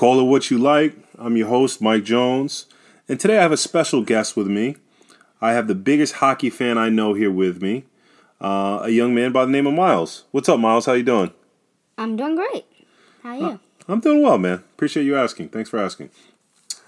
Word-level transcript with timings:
Call 0.00 0.18
it 0.18 0.22
what 0.22 0.50
you 0.50 0.56
like. 0.56 0.96
I'm 1.18 1.36
your 1.36 1.48
host, 1.48 1.82
Mike 1.82 2.04
Jones, 2.04 2.64
and 3.06 3.20
today 3.20 3.36
I 3.36 3.42
have 3.42 3.52
a 3.52 3.58
special 3.58 4.00
guest 4.00 4.34
with 4.34 4.46
me. 4.46 4.76
I 5.42 5.52
have 5.52 5.68
the 5.68 5.74
biggest 5.74 6.14
hockey 6.14 6.48
fan 6.48 6.78
I 6.78 6.88
know 6.88 7.12
here 7.12 7.30
with 7.30 7.60
me, 7.60 7.84
uh, 8.40 8.80
a 8.84 8.88
young 8.88 9.14
man 9.14 9.30
by 9.30 9.44
the 9.44 9.50
name 9.50 9.66
of 9.66 9.74
Miles. 9.74 10.24
What's 10.30 10.48
up, 10.48 10.58
Miles? 10.58 10.86
How 10.86 10.94
you 10.94 11.02
doing? 11.02 11.32
I'm 11.98 12.16
doing 12.16 12.34
great. 12.34 12.64
How 13.22 13.28
are 13.28 13.36
you? 13.36 13.60
I'm 13.88 14.00
doing 14.00 14.22
well, 14.22 14.38
man. 14.38 14.64
Appreciate 14.72 15.04
you 15.04 15.18
asking. 15.18 15.50
Thanks 15.50 15.68
for 15.68 15.78
asking. 15.78 16.08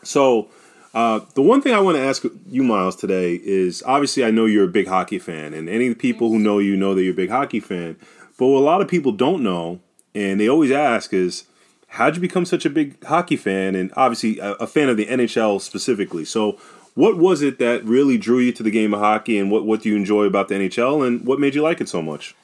So, 0.02 0.48
uh, 0.94 1.20
the 1.34 1.42
one 1.42 1.60
thing 1.60 1.74
I 1.74 1.80
want 1.80 1.98
to 1.98 2.02
ask 2.02 2.24
you, 2.48 2.62
Miles, 2.62 2.96
today 2.96 3.34
is 3.34 3.82
obviously 3.84 4.24
I 4.24 4.30
know 4.30 4.46
you're 4.46 4.64
a 4.64 4.68
big 4.68 4.88
hockey 4.88 5.18
fan, 5.18 5.52
and 5.52 5.68
any 5.68 5.94
people 5.94 6.30
who 6.30 6.38
know 6.38 6.60
you 6.60 6.78
know 6.78 6.94
that 6.94 7.02
you're 7.02 7.12
a 7.12 7.14
big 7.14 7.28
hockey 7.28 7.60
fan. 7.60 7.98
But 8.38 8.46
what 8.46 8.60
a 8.60 8.64
lot 8.64 8.80
of 8.80 8.88
people 8.88 9.12
don't 9.12 9.42
know, 9.42 9.80
and 10.14 10.40
they 10.40 10.48
always 10.48 10.70
ask, 10.70 11.12
is 11.12 11.44
how'd 11.92 12.14
you 12.14 12.20
become 12.20 12.44
such 12.44 12.64
a 12.64 12.70
big 12.70 13.02
hockey 13.04 13.36
fan, 13.36 13.74
and 13.74 13.92
obviously 13.96 14.38
a, 14.38 14.52
a 14.54 14.66
fan 14.66 14.88
of 14.88 14.96
the 14.96 15.06
NHL 15.06 15.60
specifically. 15.60 16.24
So, 16.24 16.58
what 16.94 17.16
was 17.16 17.42
it 17.42 17.58
that 17.58 17.84
really 17.84 18.18
drew 18.18 18.38
you 18.38 18.52
to 18.52 18.62
the 18.62 18.70
game 18.70 18.92
of 18.92 19.00
hockey, 19.00 19.38
and 19.38 19.50
what 19.50 19.64
what 19.64 19.82
do 19.82 19.88
you 19.88 19.96
enjoy 19.96 20.24
about 20.24 20.48
the 20.48 20.56
NHL, 20.56 21.06
and 21.06 21.24
what 21.24 21.38
made 21.38 21.54
you 21.54 21.62
like 21.62 21.80
it 21.80 21.88
so 21.88 22.02
much? 22.02 22.34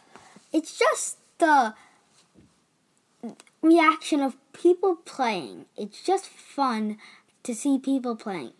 It's 0.53 0.79
just 0.79 1.19
the 1.39 1.75
reaction 3.63 4.21
of 4.21 4.37
people 4.53 4.97
playing. 4.97 5.67
It's 5.77 6.03
just 6.03 6.27
fun 6.27 6.99
to 7.43 7.55
see 7.55 7.79
people 7.79 8.17
playing. 8.17 8.53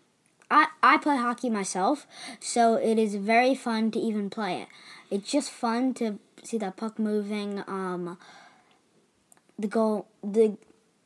I, 0.51 0.67
I 0.81 0.97
play 0.97 1.17
hockey 1.17 1.49
myself, 1.49 2.07
so 2.39 2.75
it 2.75 2.97
is 2.97 3.15
very 3.15 3.53
fun 3.53 3.91
to 3.91 3.99
even 3.99 4.29
play 4.31 4.61
it. 4.63 4.67
It's 5.11 5.31
just 5.31 5.51
fun 5.51 5.93
to 5.95 6.17
see 6.43 6.57
that 6.57 6.77
puck 6.77 6.97
moving. 6.97 7.63
Um, 7.67 8.17
the 9.59 9.67
goal, 9.67 10.07
the 10.23 10.57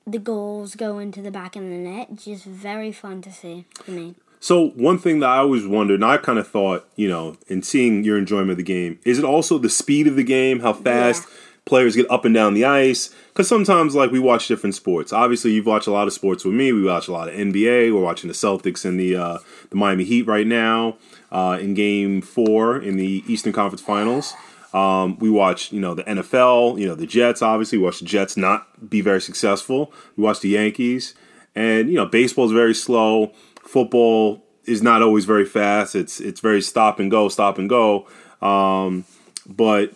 the 0.05 0.19
goals 0.19 0.75
go 0.75 0.99
into 0.99 1.21
the 1.21 1.31
back 1.31 1.55
of 1.55 1.63
the 1.63 1.69
net. 1.69 2.15
Just 2.15 2.45
very 2.45 2.91
fun 2.91 3.21
to 3.21 3.31
see 3.31 3.65
for 3.83 3.91
me. 3.91 4.15
So 4.39 4.69
one 4.71 4.97
thing 4.99 5.19
that 5.21 5.29
I 5.29 5.37
always 5.37 5.65
wondered, 5.65 5.95
and 5.95 6.05
I 6.05 6.17
kind 6.17 6.37
of 6.37 6.47
thought, 6.47 6.85
you 6.97 7.07
know, 7.07 7.37
in 7.47 7.63
seeing 7.63 8.03
your 8.03 8.17
enjoyment 8.17 8.51
of 8.51 8.57
the 8.57 8.63
game, 8.63 8.99
is 9.05 9.17
it 9.17 9.23
also 9.23 9.57
the 9.57 9.69
speed 9.69 10.05
of 10.05 10.17
the 10.17 10.23
game, 10.23 10.59
how 10.59 10.73
fast 10.73 11.23
Yeah. 11.23 11.35
players 11.63 11.95
get 11.95 12.11
up 12.11 12.25
and 12.25 12.35
down 12.35 12.53
the 12.53 12.65
ice? 12.65 13.09
Because 13.29 13.47
sometimes, 13.47 13.95
like, 13.95 14.11
we 14.11 14.19
watch 14.19 14.49
different 14.49 14.75
sports. 14.75 15.13
Obviously, 15.13 15.51
you've 15.53 15.65
watched 15.65 15.87
a 15.87 15.91
lot 15.91 16.07
of 16.07 16.13
sports 16.13 16.43
with 16.43 16.53
me. 16.53 16.73
We 16.73 16.83
watch 16.83 17.07
a 17.07 17.13
lot 17.13 17.29
of 17.29 17.35
NBA. 17.35 17.91
We're 17.93 18.01
watching 18.01 18.27
the 18.27 18.33
Celtics 18.33 18.83
and 18.83 18.99
the 18.99 19.15
uh, 19.15 19.37
the 19.69 19.77
Miami 19.77 20.03
Heat 20.03 20.27
right 20.27 20.45
now 20.45 20.97
uh, 21.31 21.57
in 21.61 21.73
Game 21.73 22.21
Four 22.21 22.77
in 22.77 22.97
the 22.97 23.23
Eastern 23.27 23.53
Conference 23.53 23.81
Finals. 23.81 24.33
Um, 24.73 25.17
we 25.19 25.29
watch, 25.29 25.71
you 25.71 25.79
know, 25.79 25.93
the 25.93 26.03
NFL. 26.03 26.79
You 26.79 26.87
know, 26.87 26.95
the 26.95 27.05
Jets. 27.05 27.41
Obviously, 27.41 27.77
we 27.77 27.83
watch 27.83 27.99
the 27.99 28.05
Jets 28.05 28.35
not 28.35 28.89
be 28.89 29.01
very 29.01 29.21
successful. 29.21 29.93
We 30.17 30.23
watch 30.23 30.39
the 30.39 30.49
Yankees, 30.49 31.13
and 31.55 31.89
you 31.89 31.95
know, 31.95 32.05
baseball 32.05 32.45
is 32.45 32.51
very 32.51 32.73
slow. 32.73 33.33
Football 33.63 34.43
is 34.65 34.81
not 34.81 35.01
always 35.01 35.25
very 35.25 35.45
fast. 35.45 35.95
It's 35.95 36.19
it's 36.19 36.39
very 36.39 36.61
stop 36.61 36.99
and 36.99 37.11
go, 37.11 37.29
stop 37.29 37.57
and 37.57 37.69
go. 37.69 38.07
Um, 38.41 39.05
but 39.47 39.93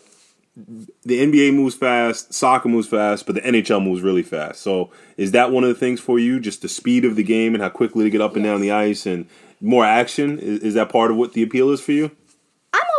the 1.05 1.20
NBA 1.20 1.53
moves 1.53 1.75
fast, 1.75 2.33
soccer 2.33 2.67
moves 2.67 2.88
fast, 2.88 3.25
but 3.25 3.36
the 3.36 3.42
NHL 3.42 3.83
moves 3.83 4.02
really 4.02 4.23
fast. 4.23 4.61
So, 4.61 4.89
is 5.16 5.31
that 5.31 5.52
one 5.52 5.64
of 5.64 5.70
the 5.70 5.75
things 5.75 6.00
for 6.00 6.17
you? 6.17 6.39
Just 6.39 6.61
the 6.61 6.70
speed 6.70 7.05
of 7.05 7.16
the 7.16 7.23
game 7.23 7.53
and 7.53 7.61
how 7.61 7.70
quickly 7.70 8.03
to 8.03 8.09
get 8.09 8.22
up 8.22 8.36
and 8.36 8.44
down 8.44 8.61
the 8.61 8.72
ice 8.72 9.05
and 9.05 9.28
more 9.61 9.86
action? 9.86 10.39
Is, 10.39 10.59
is 10.61 10.73
that 10.73 10.89
part 10.89 11.11
of 11.11 11.17
what 11.17 11.33
the 11.33 11.44
appeal 11.44 11.70
is 11.70 11.81
for 11.81 11.92
you? 11.92 12.11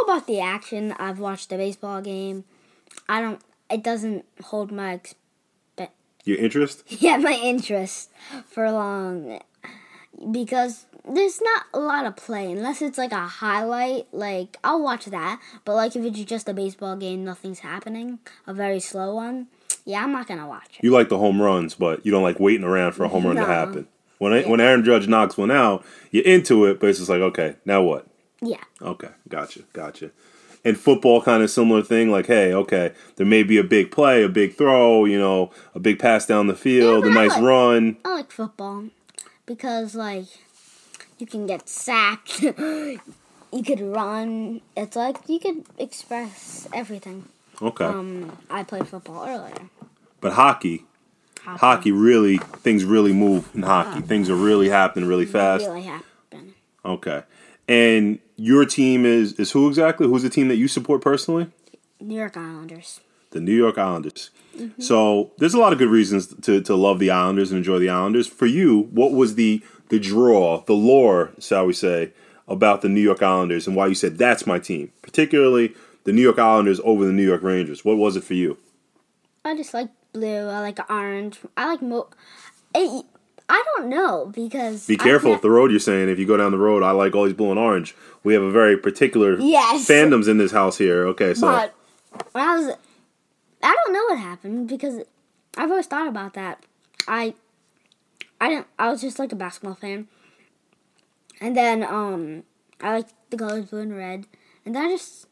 About 0.08 0.26
the 0.26 0.40
action. 0.40 0.94
I've 0.98 1.18
watched 1.18 1.52
a 1.52 1.58
baseball 1.58 2.00
game. 2.00 2.44
I 3.10 3.20
don't. 3.20 3.42
It 3.70 3.82
doesn't 3.82 4.24
hold 4.44 4.72
my 4.72 4.94
ex- 4.94 5.14
Your 6.24 6.38
interest? 6.38 6.82
yeah 6.88 7.18
my 7.18 7.34
interest 7.34 8.10
for 8.46 8.72
long 8.72 9.38
because 10.32 10.86
there's 11.06 11.42
not 11.42 11.66
a 11.74 11.78
lot 11.78 12.06
of 12.06 12.16
play 12.16 12.50
unless 12.50 12.80
it's 12.80 12.96
like 12.96 13.12
a 13.12 13.26
highlight. 13.26 14.06
Like 14.10 14.56
I'll 14.64 14.82
watch 14.82 15.04
that, 15.04 15.42
but 15.66 15.74
like 15.74 15.94
if 15.94 16.02
it's 16.02 16.24
just 16.24 16.48
a 16.48 16.54
baseball 16.54 16.96
game, 16.96 17.22
nothing's 17.22 17.58
happening, 17.58 18.18
a 18.46 18.54
very 18.54 18.80
slow 18.80 19.14
one. 19.14 19.48
Yeah, 19.84 20.02
I'm 20.02 20.12
not 20.12 20.26
gonna 20.26 20.48
watch 20.48 20.70
it. 20.78 20.84
You 20.84 20.90
like 20.90 21.10
the 21.10 21.18
home 21.18 21.42
runs, 21.42 21.74
but 21.74 22.06
you 22.06 22.12
don't 22.12 22.22
like 22.22 22.40
waiting 22.40 22.64
around 22.64 22.92
for 22.92 23.04
a 23.04 23.08
home 23.08 23.26
run 23.26 23.36
to 23.36 23.44
happen. 23.44 23.86
When 24.16 24.48
when 24.48 24.60
Aaron 24.60 24.84
Judge 24.84 25.06
knocks 25.06 25.36
one 25.36 25.50
out, 25.50 25.84
you're 26.10 26.24
into 26.24 26.64
it, 26.64 26.80
but 26.80 26.88
it's 26.88 26.98
just 26.98 27.10
like, 27.10 27.20
okay, 27.20 27.56
now 27.66 27.82
what? 27.82 28.06
Yeah, 28.40 28.62
Okay, 28.80 29.08
gotcha, 29.28 29.62
gotcha. 29.72 30.10
And 30.64 30.78
football, 30.78 31.22
kind 31.22 31.42
of 31.42 31.50
similar 31.50 31.82
thing. 31.82 32.10
Like, 32.10 32.26
hey, 32.26 32.52
okay, 32.52 32.92
there 33.16 33.26
may 33.26 33.42
be 33.42 33.58
a 33.58 33.64
big 33.64 33.90
play, 33.90 34.22
a 34.22 34.28
big 34.28 34.54
throw, 34.56 35.04
you 35.04 35.18
know, 35.18 35.50
a 35.74 35.80
big 35.80 35.98
pass 35.98 36.26
down 36.26 36.46
the 36.46 36.54
field, 36.54 37.04
Yeah, 37.04 37.10
a 37.10 37.14
nice 37.14 37.30
like- 37.32 37.42
run. 37.42 37.96
I 38.04 38.14
like 38.14 38.30
football 38.32 38.84
because 39.46 39.94
like 39.94 40.26
you 41.18 41.26
can 41.26 41.46
get 41.46 41.68
sacked, 41.68 42.42
you 42.42 43.62
could 43.64 43.80
run. 43.80 44.60
It's 44.76 44.94
like 44.96 45.16
you 45.28 45.38
could 45.40 45.64
express 45.78 46.68
everything. 46.72 47.24
Okay, 47.60 47.84
Um, 47.84 48.38
I 48.50 48.62
played 48.62 48.86
football 48.86 49.26
earlier. 49.26 49.68
but 50.20 50.34
hockey, 50.34 50.84
hockey 51.44 51.90
really 51.92 52.38
things 52.38 52.84
really 52.84 53.12
move 53.12 53.48
in 53.54 53.62
hockey. 53.62 54.00
Things 54.02 54.28
are 54.30 54.36
really 54.36 54.68
happening 54.68 55.08
really 55.08 55.26
fast. 55.26 55.64
really 55.66 55.82
happen. 55.82 56.54
Okay, 56.84 57.22
and 57.68 58.18
your 58.36 58.64
team 58.64 59.04
is 59.06 59.34
is 59.34 59.50
who 59.52 59.68
exactly? 59.68 60.06
Who's 60.06 60.22
the 60.22 60.30
team 60.30 60.48
that 60.48 60.56
you 60.56 60.68
support 60.68 61.00
personally? 61.02 61.48
New 62.00 62.16
York 62.16 62.36
Islanders. 62.36 63.00
the 63.30 63.40
New 63.40 63.54
York 63.54 63.76
Islanders. 63.76 64.30
So 64.78 65.30
there's 65.38 65.54
a 65.54 65.58
lot 65.58 65.72
of 65.72 65.78
good 65.78 65.88
reasons 65.90 66.34
to, 66.42 66.60
to 66.62 66.74
love 66.74 66.98
the 66.98 67.10
Islanders 67.10 67.50
and 67.52 67.58
enjoy 67.58 67.78
the 67.78 67.88
Islanders. 67.90 68.26
For 68.26 68.46
you, 68.46 68.88
what 68.90 69.12
was 69.12 69.34
the 69.36 69.62
the 69.88 69.98
draw, 70.00 70.62
the 70.66 70.72
lore, 70.74 71.30
shall 71.38 71.66
we 71.66 71.72
say, 71.72 72.12
about 72.48 72.82
the 72.82 72.88
New 72.88 73.00
York 73.00 73.22
Islanders 73.22 73.66
and 73.66 73.76
why 73.76 73.86
you 73.86 73.94
said 73.94 74.18
that's 74.18 74.46
my 74.46 74.58
team, 74.58 74.90
particularly 75.02 75.74
the 76.04 76.12
New 76.12 76.22
York 76.22 76.38
Islanders 76.38 76.80
over 76.84 77.04
the 77.04 77.12
New 77.12 77.24
York 77.26 77.42
Rangers? 77.42 77.84
What 77.84 77.96
was 77.98 78.16
it 78.16 78.24
for 78.24 78.34
you? 78.34 78.58
I 79.44 79.56
just 79.56 79.72
like 79.74 79.88
blue. 80.12 80.48
I 80.48 80.60
like 80.60 80.78
orange. 80.90 81.38
I 81.56 81.66
like 81.68 81.82
mo. 81.82 82.08
It, 82.74 83.04
I 83.48 83.62
don't 83.76 83.88
know 83.88 84.26
because. 84.34 84.86
Be 84.86 84.96
careful 84.96 85.32
if 85.34 85.40
the 85.42 85.50
road 85.50 85.70
you're 85.70 85.80
saying. 85.80 86.08
If 86.08 86.18
you 86.18 86.26
go 86.26 86.36
down 86.36 86.50
the 86.52 86.58
road, 86.58 86.82
I 86.82 86.90
like 86.90 87.14
always 87.14 87.32
blue 87.32 87.50
and 87.50 87.58
orange. 87.58 87.94
We 88.24 88.34
have 88.34 88.42
a 88.42 88.50
very 88.50 88.76
particular 88.76 89.38
Yes. 89.40 89.86
fandoms 89.88 90.28
in 90.28 90.38
this 90.38 90.52
house 90.52 90.76
here. 90.78 91.06
Okay, 91.08 91.32
so 91.34 91.46
But 91.46 91.74
when 92.32 92.44
I 92.46 92.56
was, 92.56 92.76
I 93.62 93.74
don't 93.84 93.92
know 93.92 94.04
what 94.08 94.18
happened 94.18 94.68
because 94.68 95.02
I've 95.56 95.70
always 95.70 95.86
thought 95.86 96.08
about 96.08 96.34
that. 96.34 96.62
I, 97.06 97.34
I 98.40 98.48
didn't. 98.50 98.66
I 98.78 98.90
was 98.90 99.00
just 99.00 99.18
like 99.18 99.32
a 99.32 99.36
basketball 99.36 99.74
fan, 99.76 100.08
and 101.40 101.56
then 101.56 101.82
um, 101.82 102.42
I 102.82 102.96
liked 102.96 103.14
the 103.30 103.38
colors 103.38 103.66
blue 103.66 103.80
and 103.80 103.96
red, 103.96 104.26
and 104.66 104.74
then 104.74 104.84
I 104.86 104.88
just, 104.90 105.26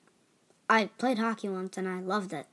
I 0.71 0.87
played 0.99 1.19
hockey 1.19 1.49
once 1.51 1.77
and 1.77 1.87
I 1.87 2.01
loved 2.01 2.33
it. 2.33 2.47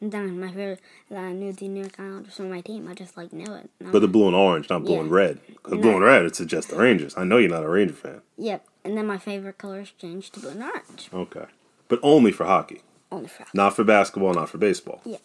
And 0.00 0.12
then 0.12 0.38
my 0.38 0.48
favorite, 0.48 0.80
then 1.10 1.24
I 1.24 1.32
knew 1.32 1.52
the 1.52 1.66
New 1.66 1.80
York 1.80 1.98
Islanders 1.98 2.38
were 2.38 2.44
my 2.44 2.60
team. 2.60 2.86
I 2.88 2.94
just 2.94 3.16
like 3.16 3.32
knew 3.32 3.52
it. 3.54 3.68
But 3.80 3.98
the 3.98 4.06
blue 4.08 4.26
and 4.28 4.36
orange, 4.36 4.70
not 4.70 4.84
blue 4.84 4.94
Yeah. 4.94 5.00
and 5.00 5.10
red. 5.10 5.40
Because 5.48 5.78
blue 5.80 5.96
and 5.96 6.04
red, 6.04 6.24
it's 6.24 6.38
just 6.38 6.68
the 6.70 6.76
Rangers. 6.76 7.14
I 7.16 7.24
know 7.24 7.36
you're 7.38 7.50
not 7.50 7.64
a 7.64 7.68
Ranger 7.68 7.94
fan. 7.94 8.20
Yep. 8.36 8.64
And 8.84 8.96
then 8.96 9.06
my 9.06 9.18
favorite 9.18 9.58
colors 9.58 9.92
changed 9.98 10.34
to 10.34 10.40
blue 10.40 10.50
and 10.50 10.62
orange. 10.62 11.08
Okay, 11.12 11.46
but 11.88 11.98
only 12.02 12.30
for 12.30 12.44
hockey. 12.46 12.82
Only 13.10 13.28
for 13.28 13.44
Not 13.54 13.74
for 13.74 13.82
basketball, 13.84 14.34
not 14.34 14.50
for 14.50 14.58
baseball. 14.58 15.00
Yeah. 15.04 15.16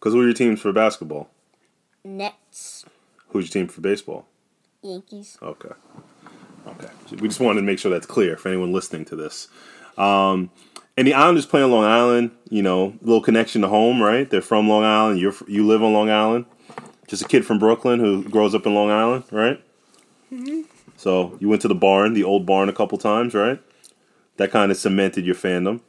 Because 0.00 0.14
who 0.14 0.20
are 0.20 0.24
your 0.24 0.32
teams 0.34 0.60
for 0.60 0.72
basketball? 0.72 1.28
Nets, 2.04 2.84
Who's 3.28 3.46
your 3.54 3.62
team 3.62 3.68
for 3.68 3.80
baseball? 3.82 4.26
Yankees. 4.82 5.36
Okay. 5.42 5.70
Okay. 6.66 6.88
We 7.20 7.28
just 7.28 7.40
wanted 7.40 7.60
to 7.60 7.66
make 7.66 7.78
sure 7.78 7.90
that's 7.90 8.06
clear 8.06 8.36
for 8.36 8.48
anyone 8.48 8.72
listening 8.72 9.04
to 9.06 9.16
this. 9.16 9.48
Um, 9.98 10.50
and 10.98 11.06
the 11.06 11.14
Islanders 11.14 11.46
play 11.46 11.62
on 11.62 11.70
Long 11.70 11.84
Island. 11.84 12.32
You 12.50 12.60
know, 12.60 12.94
little 13.02 13.22
connection 13.22 13.62
to 13.62 13.68
home, 13.68 14.02
right? 14.02 14.28
They're 14.28 14.42
from 14.42 14.68
Long 14.68 14.82
Island. 14.82 15.20
You 15.20 15.32
you 15.46 15.64
live 15.64 15.82
on 15.82 15.92
Long 15.92 16.10
Island. 16.10 16.44
Just 17.06 17.22
a 17.22 17.28
kid 17.28 17.46
from 17.46 17.58
Brooklyn 17.58 18.00
who 18.00 18.24
grows 18.24 18.54
up 18.54 18.66
in 18.66 18.74
Long 18.74 18.90
Island, 18.90 19.24
right? 19.30 19.62
Mm-hmm. 20.32 20.62
So 20.96 21.38
you 21.40 21.48
went 21.48 21.62
to 21.62 21.68
the 21.68 21.74
barn, 21.74 22.14
the 22.14 22.24
old 22.24 22.44
barn, 22.44 22.68
a 22.68 22.72
couple 22.72 22.98
times, 22.98 23.32
right? 23.32 23.62
That 24.38 24.50
kind 24.50 24.72
of 24.72 24.76
cemented 24.76 25.24
your 25.24 25.36
fandom. 25.36 25.80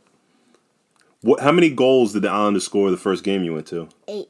What? 1.21 1.39
How 1.39 1.51
many 1.51 1.71
goals 1.71 2.13
did 2.13 2.21
the 2.21 2.29
Islanders 2.29 2.65
score 2.65 2.91
the 2.91 2.97
first 2.97 3.23
game 3.23 3.43
you 3.43 3.53
went 3.53 3.67
to? 3.67 3.89
Eight. 4.07 4.29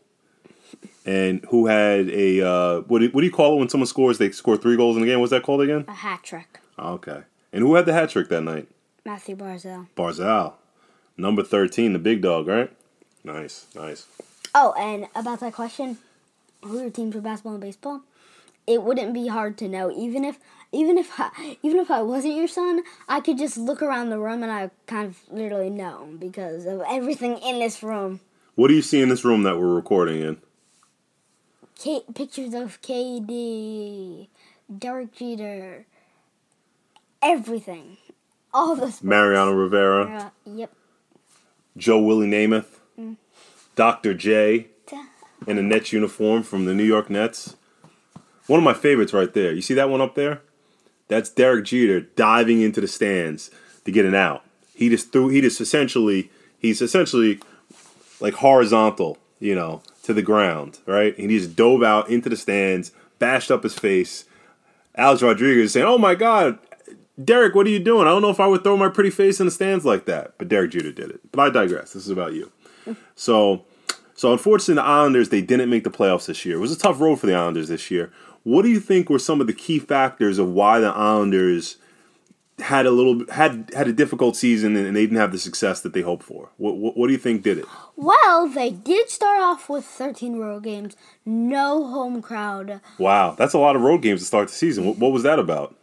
And 1.06 1.44
who 1.50 1.68
had 1.68 2.10
a 2.10 2.42
uh, 2.48 2.82
what? 2.82 3.00
Do, 3.00 3.10
what 3.10 3.20
do 3.20 3.28
you 3.28 3.34
call 3.34 3.56
it 3.56 3.60
when 3.60 3.68
someone 3.68 3.88
scores? 3.88 4.18
They 4.18 4.32
score 4.32 4.56
three 4.56 4.78
goals 4.78 4.96
in 4.96 5.04
a 5.04 5.06
game. 5.06 5.20
What's 5.20 5.32
that 5.32 5.44
called 5.44 5.62
again? 5.62 5.84
A 5.90 5.94
hat 5.94 6.24
trick. 6.24 6.62
Okay. 6.78 7.24
And 7.52 7.64
who 7.64 7.76
had 7.76 7.86
the 7.86 7.94
hat 7.94 8.12
trick 8.12 8.30
that 8.30 8.44
night? 8.44 8.70
Matthew 9.06 9.36
Barzell. 9.36 9.88
Barzal, 9.96 10.54
number 11.20 11.44
thirteen, 11.44 11.94
the 11.94 12.00
big 12.00 12.22
dog, 12.22 12.48
right? 12.48 12.72
Nice, 13.24 13.68
nice. 13.76 14.08
Oh, 14.56 14.74
and 14.80 15.08
about 15.16 15.42
that 15.42 15.54
question, 15.54 15.98
who 16.64 16.80
are 16.80 16.82
your 16.84 16.90
teams 16.90 17.14
for 17.14 17.22
basketball 17.22 17.54
and 17.54 17.62
baseball? 17.62 18.02
It 18.66 18.84
wouldn't 18.84 19.14
be 19.14 19.28
hard 19.28 19.58
to 19.60 19.68
know, 19.68 19.92
even 19.92 20.24
if 20.24 20.40
even 20.72 20.98
if 20.98 21.20
I, 21.20 21.58
even 21.64 21.80
if 21.80 21.90
I 21.92 22.02
wasn't 22.02 22.36
your 22.36 22.48
son, 22.48 22.84
I 23.08 23.20
could 23.20 23.38
just 23.38 23.58
look 23.58 23.82
around 23.82 24.10
the 24.10 24.20
room 24.20 24.44
and 24.44 24.52
I 24.52 24.70
kind 24.88 25.08
of 25.08 25.18
literally 25.32 25.70
know 25.70 26.10
because 26.20 26.66
of 26.66 26.82
everything 26.88 27.38
in 27.40 27.60
this 27.60 27.82
room. 27.84 28.20
What 28.56 28.68
do 28.68 28.74
you 28.76 28.82
see 28.82 29.02
in 29.02 29.10
this 29.10 29.24
room 29.26 29.44
that 29.44 29.58
we're 29.60 29.74
recording 29.74 30.22
in? 30.22 30.38
K- 31.80 32.04
pictures 32.14 32.54
of 32.54 32.82
KD, 32.82 34.28
Derek 34.78 35.14
Jeter, 35.14 35.86
everything, 37.22 37.98
all 38.54 38.76
the 38.76 38.88
sports. 38.92 39.04
Mariano 39.04 39.54
Rivera, 39.54 40.06
Uh, 40.06 40.30
yep. 40.46 40.72
Joe 41.80 42.00
Willie 42.00 42.28
Namath, 42.28 42.66
Mm. 43.00 43.16
Dr. 43.76 44.14
J 44.14 44.68
in 45.48 45.58
a 45.58 45.62
Nets 45.64 45.94
uniform 45.94 46.44
from 46.44 46.66
the 46.66 46.74
New 46.76 46.84
York 46.84 47.10
Nets. 47.10 47.56
One 48.48 48.60
of 48.60 48.64
my 48.64 48.74
favorites 48.74 49.14
right 49.14 49.34
there. 49.34 49.54
You 49.54 49.62
see 49.62 49.74
that 49.76 49.90
one 49.90 50.02
up 50.02 50.16
there? 50.16 50.42
That's 51.08 51.30
Derek 51.30 51.66
Jeter 51.66 52.02
diving 52.02 52.62
into 52.62 52.82
the 52.82 52.88
stands 52.88 53.50
to 53.86 53.92
get 53.92 54.06
an 54.06 54.16
out. 54.16 54.44
He 54.76 54.90
just 54.90 55.12
threw. 55.12 55.30
He 55.30 55.42
just 55.42 55.62
essentially. 55.62 56.30
He's 56.58 56.82
essentially 56.82 57.40
like 58.20 58.34
horizontal, 58.36 59.18
you 59.40 59.56
know, 59.56 59.82
to 60.04 60.14
the 60.14 60.22
ground, 60.22 60.80
right? 60.86 61.18
And 61.18 61.32
he 61.32 61.38
just 61.40 61.56
dove 61.56 61.82
out 61.84 62.10
into 62.10 62.28
the 62.28 62.36
stands, 62.36 62.92
bashed 63.18 63.50
up 63.50 63.64
his 63.64 63.80
face. 63.80 64.26
Alex 64.96 65.22
Rodriguez 65.22 65.66
is 65.68 65.72
saying, 65.74 65.86
"Oh 65.86 65.98
my 65.98 66.16
God, 66.16 66.60
Derek, 67.24 67.56
what 67.56 67.68
are 67.68 67.72
you 67.72 67.80
doing? 67.80 68.08
I 68.08 68.12
don't 68.12 68.22
know 68.22 68.30
if 68.30 68.40
I 68.40 68.48
would 68.48 68.64
throw 68.64 68.78
my 68.78 68.90
pretty 68.90 69.10
face 69.10 69.40
in 69.40 69.46
the 69.46 69.52
stands 69.52 69.86
like 69.86 70.06
that." 70.06 70.38
But 70.38 70.48
Derek 70.48 70.72
Jeter 70.72 70.92
did 70.92 71.10
it. 71.10 71.22
But 71.32 71.42
I 71.42 71.50
digress. 71.50 71.94
This 71.94 72.06
is 72.06 72.10
about 72.10 72.34
you. 72.34 72.52
So, 73.16 73.66
so 74.16 74.32
unfortunately, 74.32 74.76
the 74.76 74.88
Islanders 74.88 75.30
they 75.30 75.42
didn't 75.42 75.70
make 75.70 75.84
the 75.84 75.92
playoffs 75.92 76.26
this 76.26 76.44
year. 76.46 76.56
It 76.56 76.60
was 76.60 76.72
a 76.72 76.80
tough 76.80 77.00
road 77.00 77.18
for 77.20 77.28
the 77.28 77.36
Islanders 77.36 77.68
this 77.68 77.92
year. 77.92 78.12
What 78.44 78.64
do 78.64 78.70
you 78.70 78.80
think 78.80 79.10
were 79.10 79.20
some 79.20 79.42
of 79.42 79.48
the 79.48 79.54
key 79.54 79.78
factors 79.78 80.40
of 80.40 80.50
why 80.50 80.80
the 80.80 80.88
Islanders 80.88 81.78
had 82.62 82.86
a 82.86 82.92
little 82.92 83.26
had 83.32 83.70
had 83.76 83.88
a 83.88 83.94
difficult 83.94 84.36
season 84.36 84.76
and 84.76 84.96
they 84.96 85.02
didn't 85.02 85.18
have 85.18 85.32
the 85.32 85.38
success 85.38 85.82
that 85.82 85.94
they 85.94 86.02
hoped 86.02 86.24
for? 86.24 86.50
What 86.58 86.78
what, 86.78 86.98
what 86.98 87.08
do 87.08 87.14
you 87.14 87.20
think 87.20 87.44
did 87.44 87.60
it? 87.60 87.66
Well, 87.96 88.48
they 88.48 88.72
did 88.72 89.10
start 89.10 89.42
off 89.42 89.70
with 89.70 89.86
13 89.86 90.38
road 90.38 90.64
games, 90.64 90.96
no 91.26 91.86
home 91.88 92.22
crowd, 92.22 92.82
Wow, 92.98 93.36
that's 93.38 93.54
a 93.54 93.60
lot 93.60 93.76
of 93.76 93.82
road 93.82 94.02
games 94.02 94.22
to 94.22 94.26
start 94.26 94.48
the 94.48 94.54
season. 94.54 94.86
What, 94.86 94.98
what 94.98 95.12
was 95.12 95.24
that 95.24 95.40
about? 95.40 95.76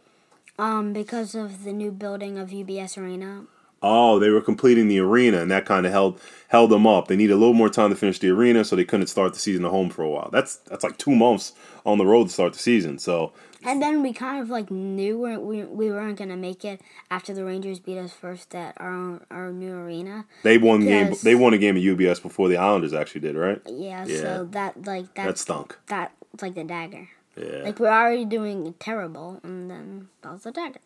Um, 0.57 0.93
because 0.93 1.35
of 1.35 1.63
the 1.63 1.73
new 1.73 1.91
building 1.91 2.37
of 2.37 2.49
UBS 2.49 2.97
Arena. 2.97 3.43
Oh, 3.83 4.17
they 4.17 4.31
were 4.31 4.41
completing 4.41 4.87
the 4.87 4.99
arena, 4.99 5.37
and 5.39 5.51
that 5.51 5.65
kind 5.65 5.85
of 5.85 5.91
held 5.91 6.19
held 6.47 6.71
them 6.71 6.87
up. 6.87 7.07
They 7.07 7.15
needed 7.15 7.33
a 7.33 7.37
little 7.37 7.53
more 7.53 7.69
time 7.69 7.91
to 7.91 7.95
finish 7.95 8.17
the 8.17 8.29
arena, 8.29 8.65
so 8.65 8.75
they 8.75 8.83
couldn't 8.83 9.05
start 9.05 9.33
the 9.33 9.39
season 9.39 9.65
at 9.65 9.71
home 9.71 9.91
for 9.91 10.01
a 10.01 10.09
while. 10.09 10.29
That's 10.31 10.55
that's 10.55 10.83
like 10.83 10.97
two 10.97 11.15
months 11.15 11.53
on 11.85 11.99
the 11.99 12.05
road 12.05 12.23
to 12.27 12.33
start 12.33 12.53
the 12.53 12.59
season. 12.59 12.97
So 12.97 13.33
And 13.63 13.79
then 13.79 14.01
we 14.01 14.13
kind 14.13 14.41
of 14.41 14.49
like 14.49 14.71
knew 14.71 15.19
we, 15.19 15.37
we, 15.37 15.63
we 15.63 15.91
weren't 15.91 16.17
gonna 16.17 16.35
make 16.35 16.65
it 16.65 16.81
after 17.11 17.35
the 17.35 17.45
Rangers 17.45 17.77
beat 17.79 17.99
us 17.99 18.13
first 18.13 18.55
at 18.55 18.73
our 18.81 19.21
our 19.29 19.51
new 19.51 19.75
arena. 19.75 20.25
they 20.41 20.57
won 20.57 20.79
game. 20.81 21.13
They 21.23 21.35
won 21.35 21.53
a 21.53 21.59
game 21.59 21.77
at 21.77 21.83
UBS 21.83 22.19
before 22.19 22.49
the 22.49 22.57
Islanders 22.57 22.95
actually 22.95 23.21
did, 23.21 23.35
right? 23.35 23.61
Yeah, 23.67 24.05
Yeah. 24.07 24.21
so 24.21 24.47
that 24.53 24.87
like 24.87 25.13
that 25.13 25.27
That 25.27 25.37
stunk. 25.37 25.77
that's 25.85 26.11
like 26.41 26.55
the 26.55 26.63
dagger. 26.63 27.09
Yeah. 27.37 27.63
Like 27.63 27.79
we're 27.79 27.89
already 27.91 28.25
doing 28.25 28.73
terrible, 28.79 29.39
and 29.43 29.69
then 29.69 30.09
that 30.21 30.33
was 30.33 30.43
the 30.43 30.51
dagger. 30.51 30.79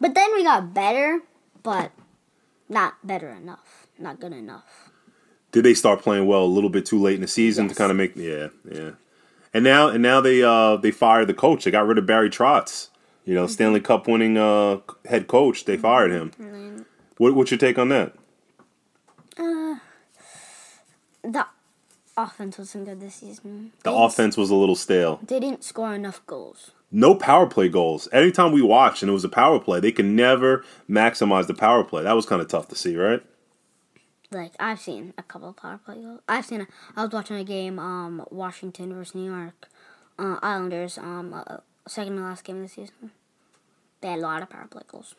But 0.00 0.14
then 0.14 0.32
we 0.34 0.42
got 0.44 0.72
better, 0.72 1.20
but 1.62 1.92
not 2.68 2.94
better 3.06 3.28
enough, 3.28 3.86
not 3.98 4.20
good 4.20 4.32
enough. 4.32 4.90
did 5.52 5.64
they 5.64 5.74
start 5.74 6.00
playing 6.00 6.26
well 6.26 6.44
a 6.44 6.46
little 6.46 6.70
bit 6.70 6.86
too 6.86 6.98
late 7.00 7.16
in 7.16 7.20
the 7.20 7.28
season 7.28 7.68
to 7.68 7.74
kind 7.74 7.90
of 7.90 7.96
make? 7.96 8.16
Yeah, 8.16 8.48
yeah. 8.70 8.92
And 9.52 9.64
now 9.64 9.88
and 9.88 10.02
now 10.02 10.20
they 10.20 10.42
uh 10.42 10.76
they 10.76 10.90
fired 10.92 11.26
the 11.26 11.34
coach. 11.34 11.64
They 11.64 11.70
got 11.70 11.86
rid 11.86 11.98
of 11.98 12.06
Barry 12.06 12.30
Trotz. 12.30 12.88
You 13.26 13.34
know, 13.34 13.46
Stanley 13.46 13.80
Cup 13.80 14.08
winning 14.08 14.38
uh 14.38 14.78
head 15.06 15.26
coach. 15.26 15.64
They 15.66 15.76
fired 15.76 16.10
him. 16.12 16.30
And 16.38 16.84
What, 17.18 17.34
what's 17.34 17.50
your 17.50 17.58
take 17.58 17.78
on 17.78 17.88
that? 17.90 18.14
uh, 19.36 19.76
the 21.22 21.46
offense 22.22 22.58
wasn't 22.58 22.86
good 22.86 23.00
this 23.00 23.16
season. 23.16 23.72
The 23.84 23.92
offense 23.92 24.36
was 24.36 24.50
a 24.50 24.54
little 24.54 24.76
stale. 24.76 25.20
They 25.26 25.40
didn't 25.40 25.64
score 25.64 25.94
enough 25.94 26.24
goals. 26.26 26.70
no 26.90 27.14
power 27.14 27.46
play 27.46 27.68
goals. 27.68 28.08
Anytime 28.12 28.52
we 28.52 28.62
watched 28.62 29.02
and 29.02 29.10
it 29.10 29.12
was 29.12 29.24
a 29.24 29.28
power 29.28 29.58
play, 29.60 29.80
they 29.80 29.92
can 29.92 30.16
never 30.16 30.64
maximize 30.88 31.46
the 31.46 31.54
power 31.54 31.84
play. 31.84 32.02
That 32.02 32.16
was 32.16 32.26
kind 32.26 32.42
of 32.42 32.48
tough 32.48 32.68
to 32.68 32.74
see, 32.76 32.96
right? 32.96 33.22
Like 34.32 34.52
I've 34.60 34.80
seen 34.80 35.12
a 35.18 35.22
couple 35.22 35.48
of 35.48 35.56
power 35.56 35.78
play 35.84 35.96
goals. 35.96 36.20
I've 36.28 36.46
seen. 36.46 36.60
A, 36.62 36.66
I 36.96 37.04
was 37.04 37.12
watching 37.12 37.36
a 37.36 37.44
game, 37.44 37.78
um, 37.78 38.24
Washington 38.30 38.94
versus 38.94 39.14
New 39.14 39.30
York, 39.32 39.68
uh, 40.18 40.36
Islanders, 40.42 40.98
um, 40.98 41.32
uh, 41.34 41.58
second 41.88 42.16
to 42.16 42.22
last 42.22 42.44
game 42.44 42.56
of 42.56 42.62
the 42.62 42.68
season. 42.68 43.10
They 44.00 44.08
had 44.08 44.18
a 44.20 44.22
lot 44.22 44.42
of 44.42 44.48
power 44.48 44.66
play 44.70 44.82
goals. 44.86 45.14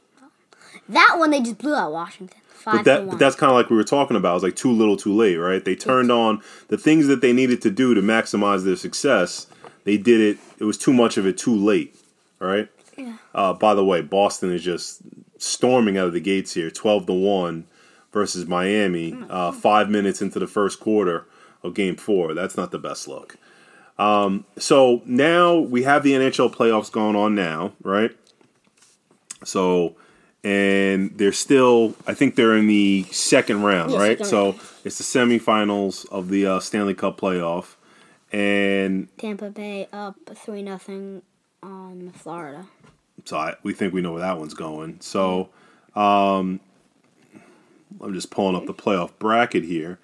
That 0.89 1.15
one 1.17 1.31
they 1.31 1.41
just 1.41 1.57
blew 1.57 1.75
out 1.75 1.91
Washington 1.91 2.41
five 2.61 2.75
But 2.75 2.85
that 2.85 3.09
but 3.09 3.19
that's 3.19 3.35
kind 3.35 3.49
of 3.49 3.55
like 3.55 3.69
we 3.69 3.75
were 3.75 3.83
talking 3.83 4.15
about. 4.15 4.31
It 4.31 4.33
was 4.35 4.43
like 4.43 4.55
too 4.55 4.71
little, 4.71 4.95
too 4.95 5.13
late, 5.13 5.35
right? 5.35 5.63
They 5.63 5.75
turned 5.75 6.11
on 6.11 6.41
the 6.67 6.77
things 6.77 7.07
that 7.07 7.21
they 7.21 7.33
needed 7.33 7.61
to 7.63 7.71
do 7.71 7.93
to 7.93 8.01
maximize 8.01 8.63
their 8.63 8.75
success. 8.75 9.47
They 9.83 9.97
did 9.97 10.21
it. 10.21 10.37
It 10.59 10.65
was 10.65 10.77
too 10.77 10.93
much 10.93 11.17
of 11.17 11.25
it 11.25 11.37
too 11.37 11.55
late, 11.55 11.95
all 12.39 12.47
right? 12.47 12.69
Yeah. 12.95 13.17
Uh, 13.33 13.53
by 13.53 13.73
the 13.73 13.83
way, 13.83 14.01
Boston 14.01 14.53
is 14.53 14.63
just 14.63 15.01
storming 15.37 15.97
out 15.97 16.07
of 16.07 16.13
the 16.13 16.19
gates 16.19 16.53
here, 16.53 16.69
twelve 16.69 17.05
to 17.07 17.13
one 17.13 17.65
versus 18.11 18.47
Miami. 18.47 19.17
Uh, 19.29 19.51
five 19.51 19.89
minutes 19.89 20.21
into 20.21 20.39
the 20.39 20.47
first 20.47 20.79
quarter 20.79 21.25
of 21.63 21.73
Game 21.73 21.95
Four. 21.95 22.33
That's 22.33 22.55
not 22.57 22.71
the 22.71 22.79
best 22.79 23.07
look. 23.07 23.37
Um, 23.97 24.45
so 24.57 25.01
now 25.05 25.57
we 25.57 25.83
have 25.83 26.03
the 26.03 26.13
NHL 26.13 26.53
playoffs 26.53 26.91
going 26.91 27.15
on 27.15 27.35
now, 27.35 27.73
right? 27.83 28.11
So, 29.43 29.95
and 30.43 31.17
they're 31.17 31.31
still, 31.31 31.95
I 32.07 32.13
think 32.13 32.35
they're 32.35 32.55
in 32.57 32.67
the 32.67 33.03
second 33.11 33.63
round, 33.63 33.91
Yeah, 33.91 33.99
right? 33.99 34.25
So 34.25 34.55
it's 34.83 34.97
the 34.97 35.03
semifinals 35.03 36.09
of 36.09 36.29
the 36.29 36.45
uh, 36.47 36.59
Stanley 36.59 36.93
Cup 36.95 37.19
playoff, 37.19 37.75
and 38.31 39.07
Tampa 39.17 39.49
Bay 39.49 39.87
up 39.93 40.15
three 40.35 40.61
nothing 40.63 41.21
on 41.61 42.11
Florida. 42.15 42.65
so 43.25 43.37
I, 43.37 43.55
we 43.63 43.73
think 43.73 43.93
we 43.93 44.01
know 44.01 44.13
where 44.13 44.21
that 44.21 44.39
one's 44.39 44.53
going. 44.53 44.99
So, 45.01 45.49
um, 45.95 46.59
I'm 48.01 48.13
just 48.13 48.31
pulling 48.31 48.55
up 48.55 48.65
the 48.65 48.73
playoff 48.73 49.11
bracket 49.19 49.63
here. 49.63 49.99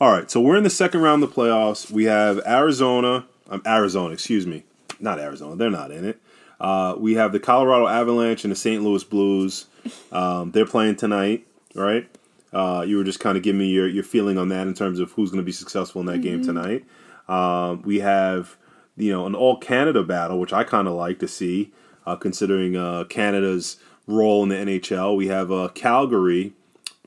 All 0.00 0.10
right, 0.12 0.30
so 0.30 0.40
we're 0.40 0.56
in 0.56 0.64
the 0.64 0.70
second 0.70 1.00
round 1.02 1.22
of 1.22 1.30
the 1.30 1.36
playoffs. 1.36 1.90
We 1.90 2.04
have 2.04 2.40
Arizona, 2.46 3.26
um, 3.50 3.62
Arizona, 3.66 4.12
excuse 4.14 4.46
me, 4.46 4.64
not 4.98 5.18
Arizona. 5.20 5.54
They're 5.56 5.70
not 5.70 5.90
in 5.90 6.04
it. 6.04 6.20
Uh, 6.58 6.94
we 6.96 7.14
have 7.14 7.32
the 7.32 7.40
Colorado 7.40 7.86
Avalanche 7.88 8.44
and 8.44 8.50
the 8.52 8.56
St. 8.56 8.82
Louis 8.82 9.04
Blues. 9.04 9.66
Um, 10.10 10.52
they're 10.52 10.66
playing 10.66 10.96
tonight, 10.96 11.46
right? 11.74 12.08
Uh, 12.52 12.84
you 12.86 12.96
were 12.96 13.04
just 13.04 13.20
kind 13.20 13.36
of 13.36 13.42
giving 13.42 13.60
me 13.60 13.68
your, 13.68 13.88
your 13.88 14.04
feeling 14.04 14.36
on 14.36 14.48
that 14.50 14.66
in 14.66 14.74
terms 14.74 14.98
of 14.98 15.12
who's 15.12 15.30
going 15.30 15.40
to 15.40 15.44
be 15.44 15.52
successful 15.52 16.00
in 16.00 16.06
that 16.06 16.20
game 16.20 16.44
tonight. 16.44 16.84
Um, 17.28 17.82
we 17.82 18.00
have, 18.00 18.56
you 18.96 19.10
know, 19.10 19.26
an 19.26 19.34
all 19.34 19.56
Canada 19.56 20.02
battle, 20.02 20.38
which 20.38 20.52
I 20.52 20.64
kind 20.64 20.86
of 20.86 20.94
like 20.94 21.18
to 21.20 21.28
see, 21.28 21.72
uh, 22.04 22.16
considering 22.16 22.76
uh, 22.76 23.04
Canada's 23.04 23.78
role 24.06 24.42
in 24.42 24.50
the 24.50 24.56
NHL. 24.56 25.16
We 25.16 25.28
have 25.28 25.50
uh, 25.50 25.68
Calgary 25.74 26.52